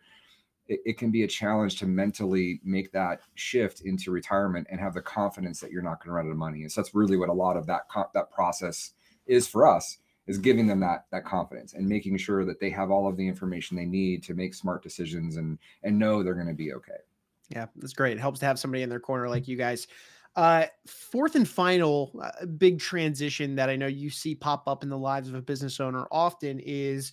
it, 0.68 0.80
it, 0.84 0.98
can 0.98 1.10
be 1.10 1.22
a 1.22 1.26
challenge 1.26 1.78
to 1.78 1.86
mentally 1.86 2.60
make 2.62 2.92
that 2.92 3.22
shift 3.34 3.80
into 3.80 4.10
retirement 4.10 4.66
and 4.70 4.78
have 4.78 4.92
the 4.92 5.00
confidence 5.00 5.58
that 5.60 5.70
you're 5.70 5.80
not 5.80 6.00
going 6.00 6.08
to 6.08 6.12
run 6.12 6.26
out 6.26 6.32
of 6.32 6.36
money. 6.36 6.60
And 6.60 6.70
so 6.70 6.82
that's 6.82 6.94
really 6.94 7.16
what 7.16 7.30
a 7.30 7.32
lot 7.32 7.56
of 7.56 7.66
that 7.66 7.82
that 8.12 8.30
process 8.30 8.92
is 9.26 9.48
for 9.48 9.66
us 9.66 9.98
is 10.26 10.38
giving 10.38 10.66
them 10.66 10.80
that 10.80 11.06
that 11.10 11.24
confidence 11.24 11.74
and 11.74 11.88
making 11.88 12.16
sure 12.16 12.44
that 12.44 12.60
they 12.60 12.70
have 12.70 12.90
all 12.90 13.08
of 13.08 13.16
the 13.16 13.26
information 13.26 13.76
they 13.76 13.84
need 13.84 14.22
to 14.22 14.34
make 14.34 14.54
smart 14.54 14.82
decisions 14.82 15.36
and 15.36 15.58
and 15.82 15.98
know 15.98 16.22
they're 16.22 16.34
going 16.34 16.46
to 16.46 16.54
be 16.54 16.72
okay. 16.72 16.92
Yeah, 17.48 17.66
that's 17.76 17.92
great. 17.92 18.16
It 18.16 18.20
helps 18.20 18.40
to 18.40 18.46
have 18.46 18.58
somebody 18.58 18.82
in 18.82 18.88
their 18.88 19.00
corner 19.00 19.28
like 19.28 19.48
you 19.48 19.56
guys. 19.56 19.88
Uh, 20.36 20.66
fourth 20.86 21.34
and 21.34 21.48
final 21.48 22.12
uh, 22.22 22.46
big 22.46 22.78
transition 22.78 23.56
that 23.56 23.68
I 23.68 23.74
know 23.74 23.88
you 23.88 24.10
see 24.10 24.36
pop 24.36 24.68
up 24.68 24.84
in 24.84 24.88
the 24.88 24.96
lives 24.96 25.28
of 25.28 25.34
a 25.34 25.42
business 25.42 25.80
owner 25.80 26.06
often 26.12 26.60
is 26.60 27.12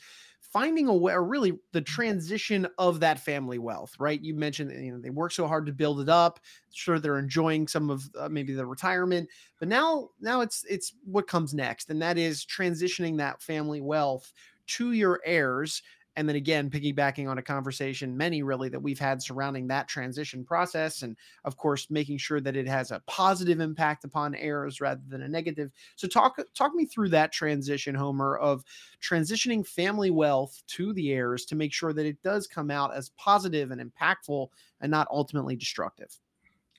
finding 0.50 0.88
a 0.88 0.96
way, 0.96 1.14
or 1.14 1.24
really 1.24 1.54
the 1.74 1.82
transition 1.82 2.68
of 2.78 3.00
that 3.02 3.20
family 3.20 3.60
wealth, 3.60 3.94
right? 4.00 4.22
You 4.22 4.34
mentioned 4.36 4.72
you 4.72 4.92
know 4.92 5.00
they 5.00 5.10
work 5.10 5.32
so 5.32 5.48
hard 5.48 5.66
to 5.68 5.74
build 5.74 6.00
it 6.00 6.10
up. 6.10 6.40
Sure, 6.72 7.00
they're 7.00 7.20
enjoying 7.20 7.68
some 7.68 7.90
of 7.90 8.04
uh, 8.18 8.30
maybe 8.30 8.54
the 8.54 8.66
retirement, 8.66 9.30
but 9.60 9.68
now 9.68 10.10
now 10.20 10.42
it's 10.42 10.64
it's 10.70 10.94
what 11.04 11.28
comes 11.28 11.54
next, 11.54 11.90
and 11.90 12.02
that 12.02 12.18
is 12.18 12.46
transitioning 12.46 13.18
that 13.18 13.42
family 13.42 13.82
wealth 13.82 14.34
to 14.68 14.92
your 14.92 15.22
heirs 15.26 15.82
and 16.18 16.28
then 16.28 16.36
again 16.36 16.70
piggybacking 16.70 17.30
on 17.30 17.38
a 17.38 17.42
conversation 17.42 18.18
many 18.18 18.42
really 18.44 18.68
that 18.68 18.82
we've 18.82 19.00
had 19.00 19.22
surrounding 19.22 19.68
that 19.68 19.88
transition 19.88 20.44
process 20.44 21.04
and 21.04 21.16
of 21.46 21.56
course 21.56 21.90
making 21.90 22.18
sure 22.18 22.42
that 22.42 22.58
it 22.58 22.68
has 22.68 22.92
a 22.92 23.02
positive 23.08 23.62
impact 23.62 24.04
upon 24.04 24.36
heirs 24.36 24.82
rather 24.82 25.02
than 25.08 25.22
a 25.22 25.28
negative. 25.28 25.72
So 25.96 26.08
talk 26.08 26.38
talk 26.54 26.74
me 26.74 26.86
through 26.86 27.10
that 27.10 27.32
transition 27.32 27.96
homer 27.96 28.36
of 28.38 28.66
transitioning 29.02 29.66
family 29.66 30.10
wealth 30.10 30.62
to 30.68 30.92
the 30.94 31.14
heirs 31.14 31.46
to 31.46 31.56
make 31.56 31.72
sure 31.72 31.94
that 31.94 32.06
it 32.06 32.22
does 32.24 32.48
come 32.48 32.72
out 32.72 32.94
as 32.94 33.10
positive 33.10 33.72
and 33.72 33.80
impactful 33.80 34.50
and 34.82 34.92
not 34.92 35.08
ultimately 35.12 35.56
destructive. 35.56 36.20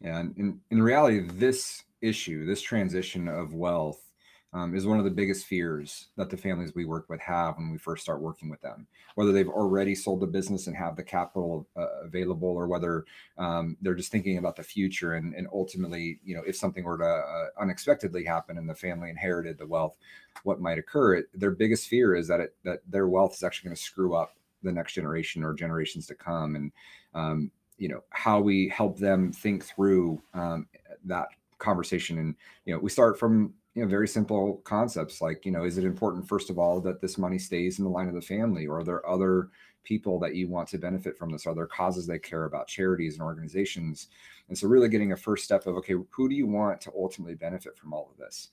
Yeah 0.01 0.19
and 0.19 0.37
in, 0.37 0.61
in 0.71 0.83
reality 0.83 1.21
this 1.21 1.85
issue 2.01 2.45
this 2.45 2.61
transition 2.61 3.29
of 3.29 3.55
wealth 3.55 4.08
um, 4.53 4.75
is 4.75 4.87
one 4.87 4.99
of 4.99 5.05
the 5.05 5.11
biggest 5.11 5.47
fears 5.47 6.09
that 6.17 6.31
the 6.31 6.37
families 6.37 6.75
we 6.75 6.87
work 6.87 7.09
with 7.09 7.21
have 7.21 7.57
when 7.57 7.71
we 7.71 7.79
first 7.79 8.03
start 8.03 8.23
working 8.23 8.49
with 8.49 8.61
them. 8.63 8.87
Whether 9.15 9.33
they've 9.33 9.49
already 9.49 9.95
sold 9.95 10.21
the 10.21 10.27
business 10.27 10.67
and 10.67 10.77
have 10.77 10.97
the 10.97 11.03
capital 11.03 11.67
uh, 11.77 12.05
available, 12.05 12.49
or 12.49 12.67
whether 12.67 13.05
um, 13.37 13.77
they're 13.83 13.95
just 13.95 14.11
thinking 14.11 14.39
about 14.39 14.57
the 14.57 14.63
future 14.63 15.15
and, 15.15 15.35
and 15.35 15.47
ultimately, 15.53 16.19
you 16.25 16.35
know, 16.35 16.43
if 16.47 16.57
something 16.57 16.85
were 16.85 16.99
to 16.99 17.05
uh, 17.05 17.47
unexpectedly 17.61 18.25
happen 18.25 18.57
and 18.57 18.69
the 18.69 18.75
family 18.75 19.11
inherited 19.11 19.59
the 19.59 19.67
wealth, 19.67 19.97
what 20.45 20.61
might 20.61 20.79
occur? 20.79 21.25
Their 21.35 21.51
biggest 21.51 21.89
fear 21.89 22.15
is 22.15 22.27
that 22.29 22.41
it, 22.41 22.55
that 22.65 22.81
their 22.89 23.09
wealth 23.09 23.35
is 23.35 23.43
actually 23.43 23.69
going 23.69 23.77
to 23.77 23.83
screw 23.83 24.15
up 24.15 24.37
the 24.63 24.73
next 24.73 24.95
generation 24.95 25.45
or 25.45 25.53
generations 25.55 26.07
to 26.07 26.15
come, 26.15 26.57
and 26.57 26.73
um, 27.15 27.51
you 27.77 27.89
know 27.89 28.03
how 28.11 28.41
we 28.41 28.69
help 28.69 28.99
them 28.99 29.33
think 29.33 29.65
through 29.65 30.21
um, 30.35 30.67
that 31.05 31.29
conversation 31.59 32.19
and 32.19 32.35
you 32.65 32.73
know 32.73 32.79
we 32.79 32.89
start 32.91 33.19
from 33.19 33.53
you 33.79 33.85
know 33.85 33.89
very 33.89 34.09
simple 34.09 34.61
concepts 34.65 35.21
like 35.21 35.47
you 35.47 35.53
know 35.53 35.63
is 35.63 35.79
it 35.79 35.85
important 35.85 36.27
first 36.27 36.51
of 36.51 36.59
all 36.59 36.81
that 36.81 37.01
this 37.01 37.17
money 37.17 37.39
stays 37.39 37.79
in 37.79 37.85
the 37.85 37.91
line 37.91 38.09
of 38.09 38.15
the 38.15 38.21
family 38.21 38.67
or 38.67 38.81
are 38.81 38.85
there 38.85 39.09
other 39.09 39.51
people 39.85 40.19
that 40.19 40.35
you 40.35 40.49
want 40.49 40.69
to 40.69 40.79
benefit 40.79 41.17
from 41.17 41.31
this? 41.31 41.47
Are 41.47 41.55
there 41.55 41.67
causes 41.67 42.07
they 42.07 42.19
care 42.19 42.45
about 42.45 42.67
charities 42.67 43.15
and 43.15 43.23
organizations? 43.23 44.09
And 44.49 44.59
so 44.59 44.67
really 44.67 44.89
getting 44.89 45.13
a 45.13 45.17
first 45.17 45.45
step 45.45 45.67
of 45.67 45.77
okay 45.77 45.95
who 46.11 46.29
do 46.29 46.35
you 46.35 46.47
want 46.49 46.81
to 46.83 46.93
ultimately 46.97 47.37
benefit 47.37 47.79
from 47.79 47.93
all 47.93 48.09
of 48.11 48.19
this? 48.19 48.49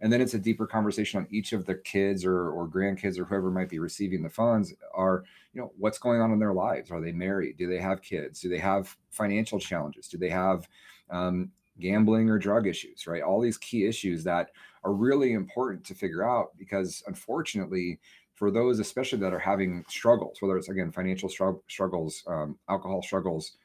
And 0.00 0.12
then 0.12 0.20
it's 0.20 0.34
a 0.34 0.40
deeper 0.40 0.66
conversation 0.66 1.20
on 1.20 1.28
each 1.30 1.52
of 1.52 1.64
the 1.64 1.76
kids 1.76 2.24
or, 2.24 2.50
or 2.50 2.68
grandkids 2.68 3.16
or 3.18 3.24
whoever 3.24 3.50
might 3.50 3.68
be 3.68 3.78
receiving 3.78 4.22
the 4.22 4.28
funds 4.28 4.74
are 4.92 5.22
you 5.52 5.60
know 5.60 5.72
what's 5.78 5.98
going 5.98 6.20
on 6.20 6.32
in 6.32 6.40
their 6.40 6.52
lives? 6.52 6.90
Are 6.90 7.00
they 7.00 7.12
married? 7.12 7.56
Do 7.58 7.68
they 7.68 7.80
have 7.80 8.02
kids? 8.02 8.40
Do 8.40 8.48
they 8.48 8.58
have 8.58 8.96
financial 9.10 9.60
challenges? 9.60 10.08
Do 10.08 10.18
they 10.18 10.30
have 10.30 10.68
um, 11.10 11.52
gambling 11.80 12.28
or 12.28 12.38
drug 12.38 12.66
issues, 12.66 13.06
right? 13.06 13.22
All 13.22 13.40
these 13.40 13.58
key 13.58 13.86
issues 13.86 14.24
that 14.24 14.50
are 14.84 14.92
really 14.92 15.32
important 15.32 15.84
to 15.86 15.94
figure 15.94 16.28
out 16.28 16.50
because 16.58 17.02
unfortunately, 17.06 17.98
for 18.34 18.50
those 18.50 18.78
especially 18.78 19.18
that 19.18 19.34
are 19.34 19.38
having 19.38 19.84
struggles, 19.88 20.40
whether 20.40 20.56
it's 20.56 20.68
again 20.68 20.92
financial 20.92 21.28
struggles, 21.68 22.22
um, 22.26 22.56
alcohol 22.68 23.02
struggles, 23.02 23.56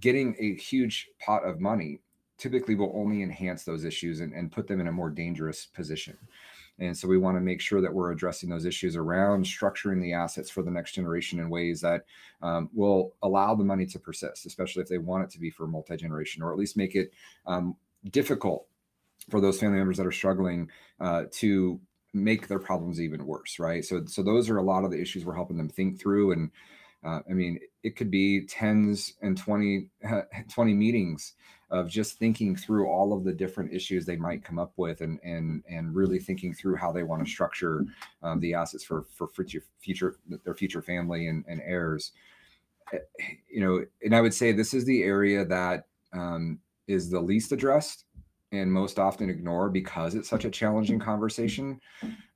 getting 0.00 0.34
a 0.40 0.54
huge 0.56 1.08
pot 1.20 1.44
of 1.44 1.60
money 1.60 2.00
typically 2.36 2.74
will 2.74 2.92
only 2.94 3.22
enhance 3.22 3.64
those 3.64 3.84
issues 3.84 4.20
and, 4.20 4.32
and 4.32 4.50
put 4.50 4.66
them 4.66 4.80
in 4.80 4.88
a 4.88 4.92
more 4.92 5.10
dangerous 5.10 5.66
position. 5.66 6.16
And 6.78 6.96
so 6.96 7.06
we 7.06 7.18
want 7.18 7.36
to 7.36 7.40
make 7.40 7.60
sure 7.60 7.80
that 7.80 7.92
we're 7.92 8.10
addressing 8.10 8.50
those 8.50 8.64
issues 8.64 8.96
around 8.96 9.44
structuring 9.44 10.02
the 10.02 10.12
assets 10.12 10.50
for 10.50 10.62
the 10.62 10.70
next 10.70 10.92
generation 10.92 11.38
in 11.38 11.48
ways 11.48 11.80
that 11.82 12.04
um, 12.42 12.68
will 12.72 13.14
allow 13.22 13.54
the 13.54 13.64
money 13.64 13.86
to 13.86 13.98
persist, 13.98 14.44
especially 14.46 14.82
if 14.82 14.88
they 14.88 14.98
want 14.98 15.24
it 15.24 15.30
to 15.30 15.38
be 15.38 15.50
for 15.50 15.66
multi 15.66 15.96
generation, 15.96 16.42
or 16.42 16.52
at 16.52 16.58
least 16.58 16.76
make 16.76 16.96
it 16.96 17.12
um, 17.46 17.76
difficult 18.10 18.66
for 19.30 19.40
those 19.40 19.60
family 19.60 19.78
members 19.78 19.96
that 19.96 20.06
are 20.06 20.12
struggling 20.12 20.68
uh, 21.00 21.24
to 21.30 21.80
make 22.12 22.48
their 22.48 22.58
problems 22.58 23.00
even 23.00 23.26
worse, 23.26 23.58
right? 23.58 23.84
So, 23.84 24.04
so 24.06 24.22
those 24.22 24.50
are 24.50 24.58
a 24.58 24.62
lot 24.62 24.84
of 24.84 24.90
the 24.90 25.00
issues 25.00 25.24
we're 25.24 25.34
helping 25.34 25.56
them 25.56 25.68
think 25.68 26.00
through. 26.00 26.32
And 26.32 26.50
uh, 27.04 27.20
I 27.28 27.32
mean, 27.32 27.58
it 27.82 27.96
could 27.96 28.10
be 28.10 28.46
tens 28.46 29.14
and 29.22 29.36
20, 29.36 29.88
20 30.52 30.74
meetings 30.74 31.34
of 31.74 31.88
just 31.88 32.18
thinking 32.18 32.54
through 32.54 32.86
all 32.86 33.12
of 33.12 33.24
the 33.24 33.32
different 33.32 33.72
issues 33.72 34.06
they 34.06 34.16
might 34.16 34.44
come 34.44 34.58
up 34.60 34.72
with 34.76 35.00
and 35.00 35.18
and 35.24 35.64
and 35.68 35.94
really 35.94 36.20
thinking 36.20 36.54
through 36.54 36.76
how 36.76 36.92
they 36.92 37.02
want 37.02 37.24
to 37.24 37.30
structure 37.30 37.84
um, 38.22 38.38
the 38.38 38.54
assets 38.54 38.84
for 38.84 39.06
for 39.10 39.26
future 39.28 39.64
future 39.80 40.16
their 40.44 40.54
future 40.54 40.80
family 40.80 41.26
and, 41.26 41.44
and 41.48 41.60
heirs. 41.64 42.12
Eh, 42.92 42.98
you 43.50 43.60
know 43.60 43.84
and 44.02 44.14
i 44.14 44.20
would 44.20 44.34
say 44.34 44.52
this 44.52 44.74
is 44.74 44.84
the 44.84 45.02
area 45.02 45.44
that 45.44 45.86
um, 46.12 46.60
is 46.86 47.10
the 47.10 47.20
least 47.20 47.50
addressed 47.50 48.04
and 48.52 48.72
most 48.72 48.98
often 48.98 49.28
ignored 49.28 49.72
because 49.72 50.14
it's 50.14 50.28
such 50.28 50.44
a 50.44 50.50
challenging 50.50 51.00
conversation. 51.00 51.80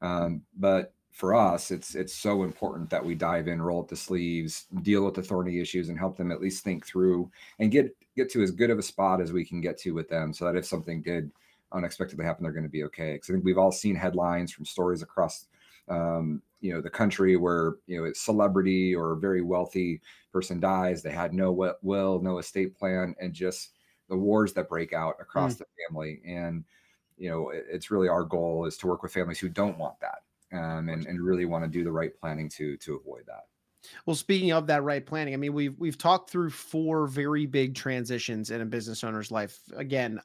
Um, 0.02 0.42
but 0.58 0.94
for 1.10 1.34
us 1.34 1.70
it's 1.70 1.94
it's 1.94 2.14
so 2.14 2.44
important 2.44 2.88
that 2.88 3.04
we 3.04 3.14
dive 3.14 3.48
in 3.48 3.60
roll 3.60 3.80
up 3.80 3.88
the 3.88 3.96
sleeves 3.96 4.66
deal 4.82 5.04
with 5.04 5.14
the 5.14 5.22
thorny 5.22 5.58
issues 5.58 5.88
and 5.88 5.98
help 5.98 6.16
them 6.16 6.30
at 6.30 6.40
least 6.40 6.62
think 6.62 6.86
through 6.86 7.30
and 7.58 7.72
get 7.72 7.94
get 8.16 8.30
to 8.30 8.42
as 8.42 8.50
good 8.50 8.70
of 8.70 8.78
a 8.78 8.82
spot 8.82 9.20
as 9.20 9.32
we 9.32 9.44
can 9.44 9.60
get 9.60 9.78
to 9.78 9.92
with 9.92 10.08
them 10.08 10.32
so 10.32 10.44
that 10.44 10.56
if 10.56 10.64
something 10.64 11.02
did 11.02 11.30
unexpectedly 11.72 12.24
happen, 12.24 12.42
they're 12.42 12.52
going 12.52 12.64
to 12.64 12.68
be 12.68 12.84
okay. 12.84 13.14
Because 13.14 13.30
I 13.30 13.32
think 13.34 13.44
we've 13.44 13.58
all 13.58 13.72
seen 13.72 13.94
headlines 13.94 14.52
from 14.52 14.64
stories 14.64 15.02
across, 15.02 15.46
um, 15.88 16.42
you 16.60 16.72
know, 16.72 16.80
the 16.80 16.90
country 16.90 17.36
where 17.36 17.74
you 17.86 17.98
know 17.98 18.08
a 18.08 18.14
celebrity 18.14 18.94
or 18.94 19.12
a 19.12 19.18
very 19.18 19.42
wealthy 19.42 20.00
person 20.32 20.60
dies, 20.60 21.02
they 21.02 21.10
had 21.10 21.32
no 21.32 21.52
will, 21.82 22.20
no 22.20 22.38
estate 22.38 22.76
plan, 22.76 23.14
and 23.20 23.32
just 23.32 23.72
the 24.08 24.16
wars 24.16 24.52
that 24.54 24.68
break 24.68 24.92
out 24.92 25.14
across 25.20 25.54
mm. 25.54 25.58
the 25.58 25.66
family. 25.88 26.20
And 26.26 26.64
you 27.16 27.30
know, 27.30 27.50
it's 27.50 27.90
really 27.90 28.08
our 28.08 28.24
goal 28.24 28.64
is 28.64 28.76
to 28.78 28.86
work 28.86 29.02
with 29.02 29.12
families 29.12 29.38
who 29.38 29.48
don't 29.48 29.78
want 29.78 29.98
that, 30.00 30.22
um, 30.52 30.88
and 30.88 31.06
and 31.06 31.20
really 31.20 31.44
want 31.44 31.64
to 31.64 31.70
do 31.70 31.84
the 31.84 31.92
right 31.92 32.14
planning 32.14 32.48
to 32.50 32.76
to 32.78 32.96
avoid 32.96 33.24
that. 33.26 33.44
Well, 34.06 34.16
speaking 34.16 34.52
of 34.52 34.66
that 34.66 34.82
right 34.82 35.04
planning, 35.04 35.34
I 35.34 35.36
mean 35.36 35.52
we've 35.52 35.78
we've 35.78 35.98
talked 35.98 36.30
through 36.30 36.50
four 36.50 37.06
very 37.06 37.46
big 37.46 37.74
transitions 37.74 38.50
in 38.50 38.60
a 38.60 38.66
business 38.66 39.04
owner's 39.04 39.30
life. 39.30 39.60
Again, 39.76 40.20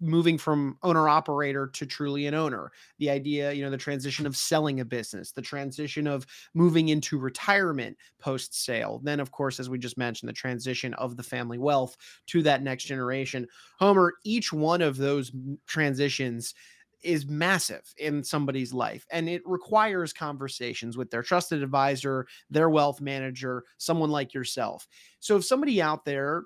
moving 0.00 0.38
from 0.38 0.78
owner 0.82 1.08
operator 1.08 1.66
to 1.66 1.84
truly 1.84 2.26
an 2.26 2.34
owner 2.34 2.70
the 2.98 3.10
idea 3.10 3.52
you 3.52 3.64
know 3.64 3.70
the 3.70 3.76
transition 3.76 4.26
of 4.26 4.36
selling 4.36 4.78
a 4.78 4.84
business 4.84 5.32
the 5.32 5.42
transition 5.42 6.06
of 6.06 6.24
moving 6.54 6.88
into 6.88 7.18
retirement 7.18 7.96
post 8.20 8.54
sale 8.54 9.00
then 9.02 9.18
of 9.18 9.32
course 9.32 9.58
as 9.58 9.68
we 9.68 9.78
just 9.78 9.98
mentioned 9.98 10.28
the 10.28 10.32
transition 10.32 10.94
of 10.94 11.16
the 11.16 11.22
family 11.22 11.58
wealth 11.58 11.96
to 12.26 12.42
that 12.42 12.62
next 12.62 12.84
generation 12.84 13.46
homer 13.78 14.14
each 14.24 14.52
one 14.52 14.82
of 14.82 14.98
those 14.98 15.32
transitions 15.66 16.54
is 17.02 17.26
massive 17.26 17.92
in 17.98 18.24
somebody's 18.24 18.72
life 18.72 19.06
and 19.10 19.28
it 19.28 19.42
requires 19.44 20.12
conversations 20.12 20.96
with 20.96 21.10
their 21.10 21.22
trusted 21.22 21.62
advisor, 21.62 22.26
their 22.50 22.70
wealth 22.70 23.00
manager, 23.00 23.64
someone 23.78 24.10
like 24.10 24.34
yourself. 24.34 24.86
So 25.20 25.36
if 25.36 25.44
somebody 25.44 25.80
out 25.80 26.04
there 26.04 26.44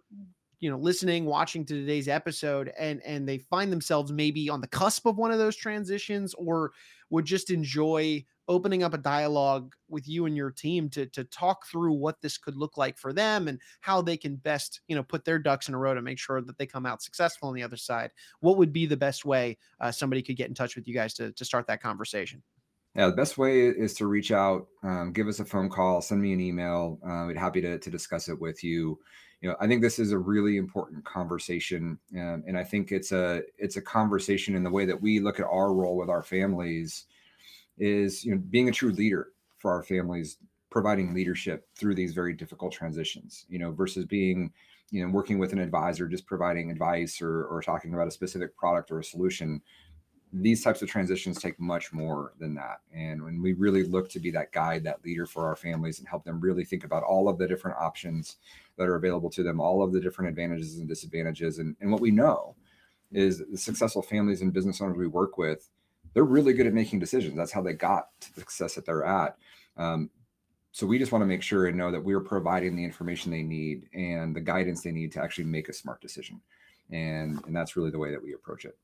you 0.63 0.71
know 0.71 0.79
listening 0.79 1.27
watching 1.27 1.67
to 1.67 1.75
today's 1.75 2.07
episode 2.07 2.73
and 2.79 3.03
and 3.05 3.29
they 3.29 3.39
find 3.39 3.71
themselves 3.73 4.13
maybe 4.13 4.49
on 4.49 4.61
the 4.61 4.69
cusp 4.69 5.07
of 5.07 5.19
one 5.19 5.33
of 5.33 5.39
those 5.39 5.57
transitions 5.57 6.35
or 6.35 6.71
would 7.13 7.27
just 7.27 7.51
enjoy 7.51 8.25
opening 8.49 8.83
up 8.83 8.95
a 8.95 8.99
dialogue 8.99 9.75
with 9.89 10.09
you 10.09 10.27
and 10.27 10.37
your 10.37 10.51
team 10.51 10.89
to 10.89 11.07
to 11.07 11.23
talk 11.25 11.67
through 11.67 11.93
what 11.93 12.21
this 12.21 12.37
could 12.37 12.57
look 12.57 12.77
like 12.77 12.99
for 12.99 13.13
them 13.13 13.47
and 13.47 13.61
how 13.83 14.03
they 14.03 14.17
can 14.17 14.35
best 14.37 14.81
you 14.89 14.97
know 14.97 15.03
put 15.03 15.25
their 15.25 15.39
ducks 15.39 15.69
in 15.69 15.75
a 15.75 15.79
row 15.79 15.95
to 15.95 16.03
make 16.03 16.19
sure 16.19 16.41
that 16.41 16.59
they 16.59 16.67
come 16.67 16.87
out 16.87 17.03
successful 17.03 17.49
on 17.49 17.55
the 17.55 17.63
other 17.63 17.77
side. 17.77 18.11
What 18.41 18.57
would 18.57 18.73
be 18.73 18.87
the 18.87 18.97
best 18.97 19.25
way 19.25 19.59
uh, 19.79 19.93
somebody 19.93 20.23
could 20.23 20.37
get 20.37 20.49
in 20.49 20.55
touch 20.55 20.75
with 20.75 20.89
you 20.89 20.95
guys 20.95 21.15
to, 21.15 21.33
to 21.33 21.45
start 21.45 21.67
that 21.69 21.83
conversation? 21.83 22.43
Yeah 22.97 23.07
the 23.07 23.17
best 23.17 23.39
way 23.39 23.69
is 23.69 23.95
to 23.95 24.07
reach 24.07 24.33
out 24.33 24.67
um, 24.83 25.13
give 25.13 25.29
us 25.29 25.41
a 25.41 25.45
phone 25.45 25.69
call 25.69 26.01
send 26.01 26.21
me 26.21 26.33
an 26.33 26.41
email 26.41 26.99
uh, 27.07 27.25
we'd 27.27 27.39
happy 27.39 27.61
to, 27.61 27.79
to 27.79 27.91
discuss 27.91 28.29
it 28.29 28.39
with 28.39 28.65
you 28.65 28.99
you 29.43 29.49
know 29.49 29.57
i 29.61 29.67
think 29.67 29.83
this 29.83 29.99
is 29.99 30.13
a 30.13 30.19
really 30.19 30.57
important 30.57 31.05
conversation 31.05 31.99
um, 32.15 32.43
and 32.47 32.57
i 32.57 32.65
think 32.65 32.93
it's 32.93 33.13
a 33.13 33.43
it's 33.59 33.77
a 33.77 33.83
conversation 33.83 34.55
in 34.55 34.63
the 34.63 34.71
way 34.71 34.87
that 34.87 35.01
we 35.01 35.21
look 35.21 35.39
at 35.39 35.47
our 35.47 35.75
role 35.75 35.97
with 35.97 36.09
our 36.09 36.23
families 36.23 37.05
is 37.77 38.25
you 38.25 38.33
know 38.33 38.41
being 38.51 38.69
a 38.69 38.73
true 38.73 38.93
leader 38.93 39.29
for 39.59 39.73
our 39.73 39.83
families 39.83 40.39
providing 40.71 41.13
leadership 41.13 41.67
through 41.77 41.95
these 41.95 42.15
very 42.15 42.33
difficult 42.33 42.73
transitions 42.73 43.45
you 43.49 43.59
know 43.59 43.73
versus 43.73 44.07
being 44.07 44.51
you 44.91 45.05
know 45.05 45.13
working 45.13 45.39
with 45.39 45.53
an 45.53 45.59
advisor 45.59 46.07
just 46.07 46.27
providing 46.27 46.71
advice 46.71 47.21
or, 47.21 47.45
or 47.47 47.61
talking 47.61 47.93
about 47.93 48.09
a 48.09 48.13
specific 48.13 48.57
product 48.57 48.91
or 48.91 49.01
a 49.01 49.05
solution 49.05 49.61
these 50.33 50.65
types 50.65 50.81
of 50.81 50.89
transitions 50.89 51.39
take 51.39 51.61
much 51.61 51.93
more 51.93 52.33
than 52.39 52.55
that 52.55 52.81
and 52.95 53.23
when 53.23 53.43
we 53.43 53.53
really 53.53 53.85
look 53.85 54.09
to 54.09 54.19
be 54.19 54.31
that 54.31 54.51
guide 54.53 54.83
that 54.83 55.05
leader 55.05 55.27
for 55.27 55.47
our 55.47 55.57
families 55.57 55.99
and 55.99 56.09
help 56.09 56.25
them 56.25 56.41
really 56.41 56.65
think 56.65 56.85
about 56.85 57.03
all 57.03 57.29
of 57.29 57.37
the 57.37 57.47
different 57.47 57.77
options 57.79 58.37
that 58.79 58.89
are 58.89 58.95
available 58.97 59.29
to 59.29 59.43
them 59.43 59.61
all 59.61 59.83
of 59.83 59.93
the 59.93 60.01
different 60.01 60.29
advantages 60.29 60.79
and 60.79 60.89
disadvantages 60.89 61.59
and, 61.59 61.77
and 61.81 61.91
what 61.91 62.01
we 62.01 62.11
know 62.11 62.55
is 63.13 63.43
the 63.51 63.59
successful 63.59 64.01
families 64.01 64.41
and 64.41 64.55
business 64.55 64.81
owners 64.81 64.97
we 64.97 65.07
work 65.07 65.37
with 65.37 65.69
they're 66.15 66.25
really 66.25 66.53
good 66.53 66.67
at 66.67 66.75
making 66.75 66.99
decisions. 66.99 67.37
That's 67.37 67.53
how 67.53 67.63
they 67.63 67.73
got 67.73 68.09
to 68.21 68.35
the 68.35 68.41
success 68.41 68.75
that 68.75 68.85
they're 68.85 69.05
at. 69.05 69.37
Um, 69.77 70.11
so 70.73 70.87
we 70.87 70.99
just 70.99 71.13
want 71.13 71.23
to 71.23 71.27
make 71.27 71.43
sure 71.43 71.67
and 71.67 71.77
know 71.77 71.91
that 71.91 72.03
we're 72.03 72.21
providing 72.21 72.77
the 72.77 72.85
information 72.85 73.31
they 73.31 73.43
need 73.43 73.89
and 73.95 74.35
the 74.35 74.41
guidance 74.41 74.83
they 74.83 74.93
need 74.93 75.13
to 75.13 75.23
actually 75.23 75.45
make 75.45 75.69
a 75.69 75.73
smart 75.73 76.01
decision. 76.01 76.41
And 76.91 77.43
and 77.47 77.55
that's 77.55 77.77
really 77.77 77.91
the 77.91 77.99
way 77.99 78.11
that 78.11 78.23
we 78.23 78.35
approach 78.35 78.65
it. 78.65 78.77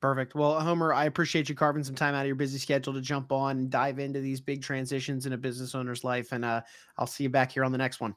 Perfect. 0.00 0.34
Well, 0.36 0.60
Homer, 0.60 0.94
I 0.94 1.06
appreciate 1.06 1.48
you 1.48 1.56
carving 1.56 1.82
some 1.82 1.96
time 1.96 2.14
out 2.14 2.20
of 2.20 2.26
your 2.28 2.36
busy 2.36 2.58
schedule 2.58 2.92
to 2.94 3.00
jump 3.00 3.32
on 3.32 3.58
and 3.58 3.70
dive 3.70 3.98
into 3.98 4.20
these 4.20 4.40
big 4.40 4.62
transitions 4.62 5.26
in 5.26 5.32
a 5.32 5.36
business 5.36 5.74
owner's 5.74 6.04
life. 6.04 6.30
And 6.30 6.44
uh, 6.44 6.62
I'll 6.96 7.06
see 7.06 7.24
you 7.24 7.30
back 7.30 7.50
here 7.50 7.64
on 7.64 7.72
the 7.72 7.78
next 7.78 8.00
one. 8.00 8.14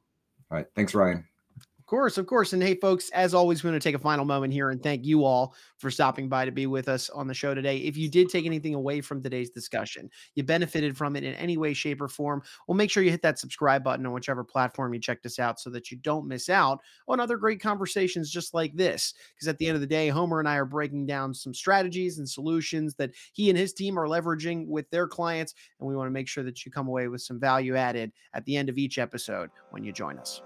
All 0.52 0.58
right. 0.58 0.68
Thanks, 0.76 0.94
Ryan. 0.94 1.26
Course, 1.92 2.18
of 2.18 2.26
course. 2.26 2.54
And 2.54 2.64
hey, 2.64 2.76
folks, 2.76 3.10
as 3.10 3.34
always, 3.34 3.64
we 3.64 3.70
want 3.70 3.82
to 3.82 3.86
take 3.86 3.98
a 3.98 4.00
final 4.00 4.24
moment 4.24 4.54
here 4.54 4.70
and 4.70 4.82
thank 4.82 5.06
you 5.06 5.26
all 5.26 5.54
for 5.78 5.92
stopping 5.92 6.30
by 6.30 6.46
to 6.46 6.52
be 6.52 6.66
with 6.66 6.88
us 6.88 7.10
on 7.10 7.28
the 7.28 7.34
show 7.34 7.54
today. 7.54 7.80
If 7.80 7.98
you 7.98 8.10
did 8.10 8.30
take 8.30 8.46
anything 8.46 8.76
away 8.76 9.02
from 9.02 9.22
today's 9.22 9.50
discussion, 9.50 10.10
you 10.34 10.44
benefited 10.44 10.96
from 10.96 11.18
it 11.18 11.26
in 11.26 11.34
any 11.34 11.58
way, 11.58 11.74
shape, 11.74 12.00
or 12.00 12.08
form, 12.08 12.44
well, 12.66 12.78
make 12.78 12.90
sure 12.90 13.04
you 13.04 13.12
hit 13.12 13.22
that 13.24 13.40
subscribe 13.40 13.84
button 13.84 14.06
on 14.06 14.14
whichever 14.14 14.42
platform 14.42 14.94
you 14.94 15.02
checked 15.02 15.26
us 15.26 15.38
out 15.38 15.60
so 15.60 15.70
that 15.70 15.92
you 15.92 15.98
don't 15.98 16.26
miss 16.26 16.48
out 16.48 16.80
on 17.10 17.20
other 17.20 17.36
great 17.36 17.62
conversations 17.62 18.32
just 18.32 18.54
like 18.54 18.74
this. 18.74 19.14
Because 19.36 19.50
at 19.50 19.58
the 19.58 19.68
end 19.68 19.76
of 19.76 19.82
the 19.82 19.88
day, 19.88 20.08
Homer 20.08 20.40
and 20.40 20.48
I 20.48 20.56
are 20.56 20.66
breaking 20.66 21.08
down 21.08 21.34
some 21.34 21.54
strategies 21.54 22.20
and 22.20 22.30
solutions 22.30 22.96
that 22.96 23.12
he 23.34 23.50
and 23.50 23.60
his 23.60 23.74
team 23.74 24.00
are 24.00 24.08
leveraging 24.08 24.66
with 24.66 24.90
their 24.92 25.10
clients. 25.10 25.56
And 25.82 25.90
we 25.90 25.98
want 25.98 26.08
to 26.08 26.14
make 26.14 26.30
sure 26.30 26.46
that 26.46 26.66
you 26.66 26.72
come 26.72 26.88
away 26.88 27.10
with 27.10 27.22
some 27.22 27.38
value 27.38 27.76
added 27.76 28.14
at 28.34 28.46
the 28.46 28.56
end 28.56 28.70
of 28.70 28.78
each 28.78 28.98
episode 28.98 29.50
when 29.72 29.84
you 29.84 29.92
join 29.92 30.18
us. 30.18 30.42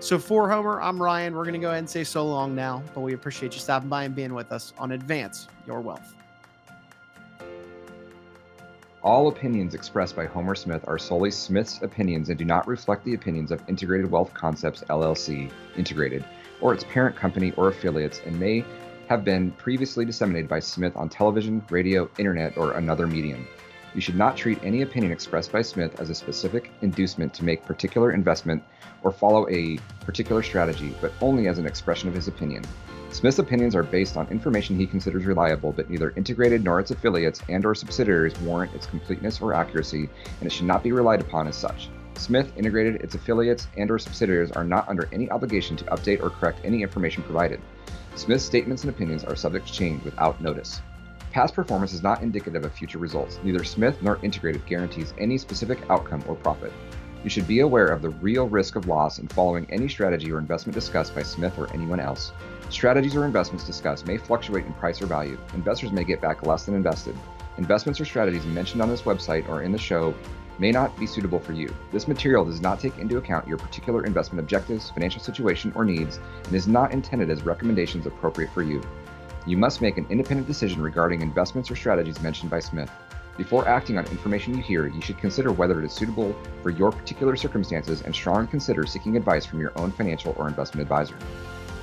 So 0.00 0.18
for 0.18 0.50
Homer, 0.50 0.89
I'm 0.90 1.00
Ryan. 1.00 1.36
We're 1.36 1.44
going 1.44 1.54
to 1.54 1.60
go 1.60 1.68
ahead 1.68 1.78
and 1.78 1.88
say 1.88 2.02
so 2.02 2.26
long 2.26 2.52
now, 2.56 2.82
but 2.96 3.02
we 3.02 3.14
appreciate 3.14 3.54
you 3.54 3.60
stopping 3.60 3.88
by 3.88 4.02
and 4.02 4.12
being 4.12 4.34
with 4.34 4.50
us 4.50 4.72
on 4.76 4.90
Advance 4.90 5.46
Your 5.64 5.80
Wealth. 5.80 6.16
All 9.00 9.28
opinions 9.28 9.74
expressed 9.74 10.16
by 10.16 10.26
Homer 10.26 10.56
Smith 10.56 10.82
are 10.88 10.98
solely 10.98 11.30
Smith's 11.30 11.80
opinions 11.82 12.28
and 12.28 12.36
do 12.36 12.44
not 12.44 12.66
reflect 12.66 13.04
the 13.04 13.14
opinions 13.14 13.52
of 13.52 13.62
Integrated 13.68 14.10
Wealth 14.10 14.34
Concepts 14.34 14.82
LLC, 14.90 15.52
Integrated, 15.76 16.24
or 16.60 16.74
its 16.74 16.82
parent 16.82 17.14
company 17.14 17.52
or 17.56 17.68
affiliates, 17.68 18.20
and 18.26 18.40
may 18.40 18.64
have 19.08 19.24
been 19.24 19.52
previously 19.52 20.04
disseminated 20.04 20.50
by 20.50 20.58
Smith 20.58 20.96
on 20.96 21.08
television, 21.08 21.64
radio, 21.70 22.10
internet, 22.18 22.58
or 22.58 22.72
another 22.72 23.06
medium. 23.06 23.46
You 23.94 24.00
should 24.00 24.16
not 24.16 24.36
treat 24.36 24.62
any 24.62 24.82
opinion 24.82 25.12
expressed 25.12 25.50
by 25.50 25.62
Smith 25.62 25.98
as 25.98 26.10
a 26.10 26.14
specific 26.14 26.70
inducement 26.82 27.34
to 27.34 27.44
make 27.44 27.64
particular 27.64 28.12
investment 28.12 28.62
or 29.02 29.10
follow 29.10 29.48
a 29.48 29.78
particular 30.04 30.42
strategy, 30.42 30.94
but 31.00 31.12
only 31.20 31.48
as 31.48 31.58
an 31.58 31.66
expression 31.66 32.08
of 32.08 32.14
his 32.14 32.28
opinion. 32.28 32.62
Smith's 33.10 33.40
opinions 33.40 33.74
are 33.74 33.82
based 33.82 34.16
on 34.16 34.28
information 34.28 34.76
he 34.76 34.86
considers 34.86 35.26
reliable, 35.26 35.72
but 35.72 35.90
neither 35.90 36.12
integrated 36.16 36.62
nor 36.62 36.78
its 36.78 36.92
affiliates 36.92 37.42
and 37.48 37.66
or 37.66 37.74
subsidiaries 37.74 38.38
warrant 38.40 38.72
its 38.74 38.86
completeness 38.86 39.40
or 39.40 39.54
accuracy, 39.54 40.08
and 40.38 40.46
it 40.46 40.52
should 40.52 40.66
not 40.66 40.84
be 40.84 40.92
relied 40.92 41.20
upon 41.20 41.48
as 41.48 41.56
such. 41.56 41.88
Smith 42.14 42.52
Integrated, 42.56 42.96
its 42.96 43.16
affiliates, 43.16 43.66
and 43.76 43.90
or 43.90 43.98
subsidiaries 43.98 44.52
are 44.52 44.62
not 44.62 44.88
under 44.88 45.08
any 45.10 45.28
obligation 45.30 45.76
to 45.76 45.84
update 45.86 46.22
or 46.22 46.30
correct 46.30 46.60
any 46.62 46.82
information 46.82 47.24
provided. 47.24 47.60
Smith's 48.14 48.44
statements 48.44 48.84
and 48.84 48.90
opinions 48.90 49.24
are 49.24 49.34
subject 49.34 49.66
to 49.66 49.72
change 49.72 50.04
without 50.04 50.40
notice. 50.40 50.80
Past 51.30 51.54
performance 51.54 51.92
is 51.92 52.02
not 52.02 52.22
indicative 52.22 52.64
of 52.64 52.72
future 52.72 52.98
results. 52.98 53.38
Neither 53.44 53.62
Smith 53.62 53.96
nor 54.02 54.18
Integrated 54.22 54.66
guarantees 54.66 55.14
any 55.16 55.38
specific 55.38 55.78
outcome 55.88 56.24
or 56.26 56.34
profit. 56.34 56.72
You 57.22 57.30
should 57.30 57.46
be 57.46 57.60
aware 57.60 57.86
of 57.86 58.02
the 58.02 58.08
real 58.08 58.48
risk 58.48 58.74
of 58.74 58.88
loss 58.88 59.20
in 59.20 59.28
following 59.28 59.64
any 59.70 59.88
strategy 59.88 60.32
or 60.32 60.38
investment 60.38 60.74
discussed 60.74 61.14
by 61.14 61.22
Smith 61.22 61.56
or 61.56 61.72
anyone 61.72 62.00
else. 62.00 62.32
Strategies 62.68 63.14
or 63.14 63.24
investments 63.24 63.64
discussed 63.64 64.08
may 64.08 64.16
fluctuate 64.16 64.66
in 64.66 64.72
price 64.72 65.00
or 65.00 65.06
value. 65.06 65.38
Investors 65.54 65.92
may 65.92 66.02
get 66.02 66.20
back 66.20 66.44
less 66.44 66.64
than 66.64 66.74
invested. 66.74 67.16
Investments 67.58 68.00
or 68.00 68.04
strategies 68.04 68.44
mentioned 68.46 68.82
on 68.82 68.88
this 68.88 69.02
website 69.02 69.48
or 69.48 69.62
in 69.62 69.70
the 69.70 69.78
show 69.78 70.12
may 70.58 70.72
not 70.72 70.98
be 70.98 71.06
suitable 71.06 71.38
for 71.38 71.52
you. 71.52 71.72
This 71.92 72.08
material 72.08 72.44
does 72.44 72.60
not 72.60 72.80
take 72.80 72.98
into 72.98 73.18
account 73.18 73.46
your 73.46 73.56
particular 73.58 74.04
investment 74.04 74.40
objectives, 74.40 74.90
financial 74.90 75.20
situation, 75.20 75.72
or 75.76 75.84
needs, 75.84 76.18
and 76.44 76.54
is 76.54 76.66
not 76.66 76.92
intended 76.92 77.30
as 77.30 77.44
recommendations 77.44 78.06
appropriate 78.06 78.52
for 78.52 78.62
you. 78.62 78.82
You 79.46 79.56
must 79.56 79.80
make 79.80 79.96
an 79.96 80.06
independent 80.10 80.46
decision 80.46 80.82
regarding 80.82 81.22
investments 81.22 81.70
or 81.70 81.76
strategies 81.76 82.20
mentioned 82.20 82.50
by 82.50 82.60
Smith. 82.60 82.90
Before 83.38 83.66
acting 83.66 83.96
on 83.96 84.04
information 84.06 84.54
you 84.54 84.62
hear, 84.62 84.86
you 84.86 85.00
should 85.00 85.16
consider 85.16 85.50
whether 85.50 85.80
it 85.80 85.86
is 85.86 85.92
suitable 85.92 86.36
for 86.62 86.68
your 86.68 86.92
particular 86.92 87.36
circumstances 87.36 88.02
and 88.02 88.14
strongly 88.14 88.48
consider 88.48 88.84
seeking 88.84 89.16
advice 89.16 89.46
from 89.46 89.60
your 89.60 89.72
own 89.76 89.92
financial 89.92 90.34
or 90.38 90.46
investment 90.46 90.82
advisor. 90.82 91.16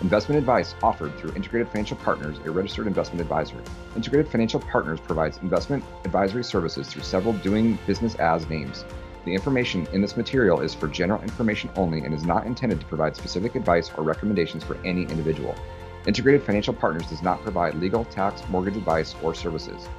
Investment 0.01 0.37
advice 0.37 0.75
offered 0.83 1.17
through 1.17 1.33
Integrated 1.33 1.67
Financial 1.69 1.97
Partners, 1.97 2.37
a 2.45 2.51
registered 2.51 2.85
investment 2.85 3.21
advisor. 3.21 3.59
Integrated 3.95 4.31
Financial 4.31 4.59
Partners 4.59 4.99
provides 4.99 5.39
investment 5.39 5.83
advisory 6.05 6.43
services 6.43 6.87
through 6.87 7.01
several 7.01 7.33
doing 7.33 7.79
business 7.87 8.13
as 8.15 8.47
names. 8.47 8.85
The 9.25 9.33
information 9.33 9.87
in 9.93 10.01
this 10.01 10.15
material 10.15 10.61
is 10.61 10.75
for 10.75 10.87
general 10.87 11.23
information 11.23 11.71
only 11.75 12.01
and 12.01 12.13
is 12.13 12.23
not 12.23 12.45
intended 12.45 12.79
to 12.79 12.85
provide 12.85 13.15
specific 13.15 13.55
advice 13.55 13.89
or 13.97 14.03
recommendations 14.03 14.63
for 14.63 14.77
any 14.85 15.01
individual. 15.01 15.55
Integrated 16.07 16.41
Financial 16.41 16.73
Partners 16.73 17.05
does 17.07 17.21
not 17.21 17.43
provide 17.43 17.75
legal, 17.75 18.05
tax, 18.05 18.41
mortgage 18.49 18.77
advice, 18.77 19.13
or 19.21 19.35
services. 19.35 19.89